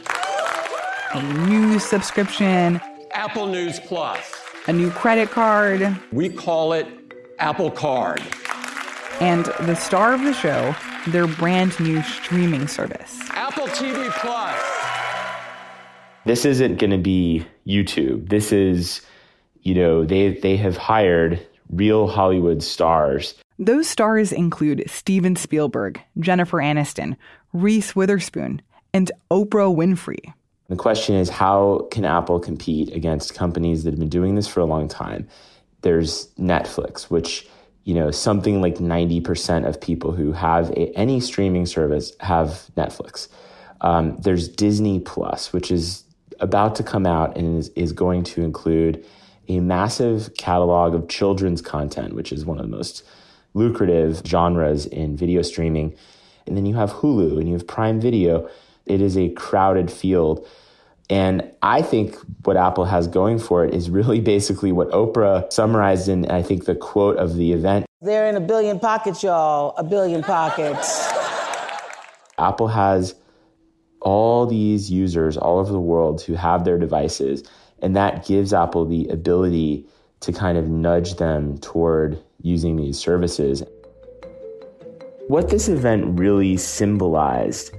A 1.15 1.23
news 1.23 1.85
subscription. 1.85 2.81
Apple 3.13 3.47
News 3.47 3.81
Plus. 3.81 4.31
A 4.67 4.73
new 4.75 4.91
credit 4.91 5.31
card. 5.31 5.97
We 6.13 6.29
call 6.29 6.75
it 6.75 6.87
Apple 7.39 7.71
Card. 7.71 8.23
And 9.19 9.47
the 9.61 9.75
star 9.75 10.13
of 10.13 10.23
the 10.23 10.35
show, 10.35 10.77
their 11.07 11.27
brand 11.27 11.81
new 11.81 12.03
streaming 12.03 12.69
service 12.69 13.19
Apple 13.31 13.69
TV 13.69 14.11
Plus. 14.21 14.61
This 16.27 16.45
isn't 16.45 16.79
going 16.79 16.91
to 16.91 16.99
be 16.99 17.47
YouTube. 17.67 18.29
This 18.29 18.53
is, 18.53 19.01
you 19.63 19.75
know, 19.75 20.05
they 20.05 20.35
they 20.35 20.59
have 20.59 20.77
hired 20.77 21.41
real 21.71 22.07
Hollywood 22.07 22.63
stars. 22.63 23.35
Those 23.59 23.89
stars 23.89 24.31
include 24.31 24.85
Steven 24.91 25.37
Spielberg, 25.37 26.03
Jennifer 26.21 26.59
Aniston, 26.59 27.17
Reese 27.55 27.97
Witherspoon, 27.97 28.61
and 28.93 29.11
Oprah 29.31 29.75
Winfrey. 29.75 30.35
The 30.69 30.77
question 30.77 31.15
is 31.15 31.31
how 31.31 31.89
can 31.91 32.05
Apple 32.05 32.39
compete 32.39 32.95
against 32.95 33.35
companies 33.35 33.85
that 33.85 33.91
have 33.91 33.99
been 33.99 34.09
doing 34.09 34.35
this 34.35 34.47
for 34.47 34.61
a 34.61 34.67
long 34.67 34.87
time? 34.87 35.27
There's 35.81 36.29
Netflix, 36.39 37.05
which 37.05 37.49
you 37.85 37.95
know 37.95 38.11
something 38.11 38.61
like 38.61 38.77
90% 38.77 39.67
of 39.67 39.81
people 39.81 40.13
who 40.13 40.33
have 40.33 40.71
a, 40.73 40.95
any 40.95 41.21
streaming 41.21 41.65
service 41.65 42.13
have 42.21 42.69
Netflix. 42.77 43.29
Um, 43.81 44.19
there's 44.19 44.49
Disney 44.49 45.01
Plus, 45.01 45.53
which 45.53 45.71
is 45.71 46.05
about 46.41 46.75
to 46.77 46.83
come 46.83 47.07
out 47.07 47.37
and 47.37 47.59
is, 47.59 47.69
is 47.71 47.93
going 47.93 48.25
to 48.25 48.43
include 48.43 49.05
a 49.49 49.61
massive 49.61 50.35
catalog 50.37 50.95
of 50.95 51.09
children's 51.09 51.63
content, 51.63 52.15
which 52.15 52.33
is 52.33 52.45
one 52.45 52.59
of 52.59 52.69
the 52.69 52.77
most 52.77 53.03
lucrative 53.55 54.21
genres 54.27 54.85
in 54.85 55.17
video 55.17 55.41
streaming. 55.41 55.97
And 56.47 56.57
then 56.57 56.67
you 56.67 56.75
have 56.75 56.93
Hulu 56.93 57.39
and 57.39 57.49
you 57.49 57.55
have 57.55 57.67
Prime 57.67 58.01
Video. 58.01 58.49
It 58.89 59.01
is 59.01 59.17
a 59.17 59.29
crowded 59.31 59.91
field. 59.91 60.47
And 61.11 61.51
I 61.63 61.83
think 61.83 62.17
what 62.45 62.57
Apple 62.57 62.85
has 62.85 63.07
going 63.07 63.39
for 63.39 63.65
it 63.65 63.75
is 63.75 63.89
really 63.89 64.21
basically 64.35 64.73
what 64.73 64.91
Oprah 64.91 65.53
summarized 65.53 66.09
in, 66.09 66.31
I 66.31 66.43
think, 66.43 66.65
the 66.65 66.75
quote 66.75 67.17
of 67.17 67.37
the 67.37 67.53
event. 67.53 67.87
They're 68.01 68.29
in 68.29 68.37
a 68.37 68.41
billion 68.41 68.79
pockets, 68.79 69.23
y'all. 69.23 69.75
A 69.77 69.83
billion 69.83 70.23
pockets. 70.23 71.13
Apple 72.39 72.69
has 72.69 73.15
all 74.01 74.47
these 74.47 74.91
users 74.91 75.37
all 75.37 75.59
over 75.59 75.73
the 75.73 75.81
world 75.81 76.23
who 76.23 76.35
have 76.35 76.65
their 76.65 76.79
devices, 76.79 77.43
and 77.83 77.97
that 77.97 78.25
gives 78.25 78.53
Apple 78.53 78.85
the 78.85 79.09
ability 79.09 79.87
to 80.21 80.33
kind 80.33 80.57
of 80.57 80.69
nudge 80.69 81.17
them 81.17 81.59
toward 81.59 82.23
using 82.43 82.77
these 82.77 82.99
services. 82.99 83.63
What 85.27 85.51
this 85.51 85.69
event 85.69 86.19
really 86.19 86.57
symbolized 86.57 87.75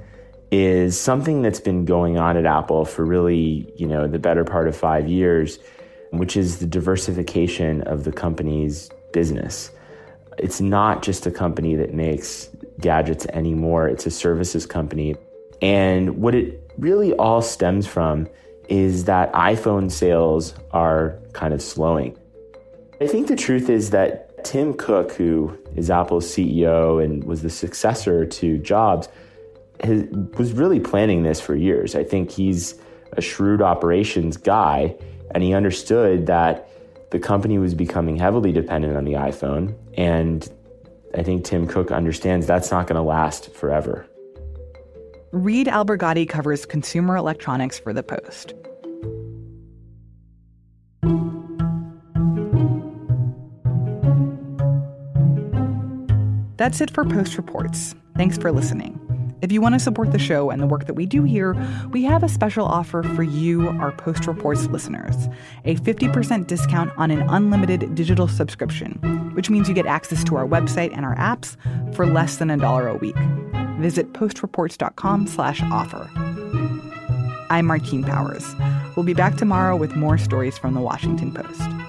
is 0.52 1.00
something 1.00 1.42
that's 1.42 1.60
been 1.60 1.86
going 1.86 2.18
on 2.18 2.36
at 2.36 2.46
Apple 2.46 2.86
for 2.86 3.06
really, 3.06 3.72
you 3.76 3.86
know, 3.86 4.08
the 4.08 4.20
better 4.20 4.44
part 4.44 4.68
of 4.68 4.76
5 4.76 5.08
years, 5.08 5.60
which 6.12 6.36
is 6.36 6.58
the 6.58 6.66
diversification 6.66 7.82
of 7.84 8.04
the 8.04 8.12
company's 8.12 8.90
business. 9.14 9.72
It's 10.38 10.60
not 10.60 11.04
just 11.04 11.28
a 11.28 11.32
company 11.32 11.76
that 11.76 11.94
makes 11.94 12.50
gadgets 12.80 13.26
anymore, 13.28 13.88
it's 13.88 14.06
a 14.06 14.12
services 14.12 14.66
company. 14.66 15.16
And 15.62 16.18
what 16.22 16.34
it 16.34 16.64
really 16.78 17.14
all 17.14 17.42
stems 17.42 17.86
from 17.86 18.28
is 18.70 19.06
that 19.06 19.32
iPhone 19.34 19.92
sales 19.92 20.54
are 20.72 21.20
kind 21.34 21.54
of 21.54 21.62
slowing. 21.62 22.18
I 23.02 23.08
think 23.08 23.28
the 23.28 23.36
truth 23.36 23.70
is 23.70 23.90
that 23.90 24.44
Tim 24.46 24.74
Cook, 24.74 25.12
who 25.12 25.58
is 25.76 25.90
Apple's 25.90 26.26
CEO 26.26 27.04
and 27.04 27.24
was 27.24 27.42
the 27.42 27.50
successor 27.50 28.26
to 28.26 28.58
Jobs, 28.60 29.10
has, 29.82 30.04
was 30.38 30.54
really 30.54 30.80
planning 30.80 31.24
this 31.24 31.39
for 31.39 31.56
years. 31.56 31.96
I 31.96 32.04
think 32.04 32.32
he's 32.32 32.76
a 33.13 33.22
shrewd 33.22 33.62
operations 33.62 34.38
guy, 34.38 34.96
and 35.32 35.44
he 35.44 35.54
understood 35.54 36.28
that 36.28 36.70
the 37.12 37.20
company 37.20 37.58
was 37.58 37.74
becoming 37.74 38.18
heavily 38.18 38.52
dependent 38.52 38.96
on 38.96 39.06
the 39.06 39.13
iPhone. 39.13 39.76
And 39.98 40.48
I 41.15 41.24
think 41.24 41.44
Tim 41.44 41.68
Cook 41.68 41.92
understands 41.92 42.46
that's 42.46 42.72
not 42.72 42.88
going 42.88 42.98
to 42.98 43.02
last 43.02 43.54
forever. 43.54 44.06
Reed 45.32 45.68
Albergotti 45.68 46.28
covers 46.28 46.65
consumer 46.65 47.15
electronics 47.15 47.80
for 47.80 47.94
The 47.94 48.04
Post. 48.04 48.54
That's 56.58 56.82
it 56.82 56.92
for 56.92 57.06
Post 57.06 57.38
Reports. 57.38 57.96
Thanks 58.18 58.38
for 58.38 58.52
listening. 58.52 59.09
If 59.41 59.52
you 59.52 59.62
want 59.62 59.75
to 59.75 59.80
support 59.80 60.12
the 60.12 60.19
show 60.19 60.49
and 60.49 60.62
the 60.62 60.67
work 60.67 60.86
that 60.86 60.95
we 60.95 61.06
do 61.06 61.23
here, 61.23 61.56
we 61.91 62.04
have 62.04 62.23
a 62.23 62.30
special 62.30 62.65
offer 62.65 63.04
for 63.04 63.23
you, 63.23 63.69
our 63.69 63.91
Post 63.91 64.28
Reports 64.28 64.65
listeners 64.67 65.30
a 65.65 65.75
50% 65.75 66.47
discount 66.47 66.91
on 66.97 67.12
an 67.12 67.21
unlimited 67.23 67.95
digital 67.95 68.28
subscription, 68.28 68.93
which 69.34 69.49
means 69.49 69.69
you 69.69 69.75
get 69.75 69.86
access 69.86 70.23
to 70.25 70.36
our 70.36 70.45
website 70.45 70.95
and 70.95 71.06
our 71.06 71.15
apps 71.15 71.56
for 71.95 72.06
less 72.06 72.38
than 72.38 72.49
a 72.49 72.58
dollar 72.58 72.88
a 72.88 72.95
week. 72.95 73.17
Visit 73.80 74.13
postreports.com 74.13 75.28
slash 75.28 75.62
offer. 75.63 76.10
I'm 77.49 77.65
Martine 77.65 78.04
Powers. 78.04 78.56
We'll 78.95 79.06
be 79.06 79.13
back 79.13 79.38
tomorrow 79.38 79.75
with 79.75 79.95
more 79.95 80.17
stories 80.17 80.58
from 80.58 80.73
the 80.73 80.82
Washington 80.82 81.34
Post. 81.34 81.88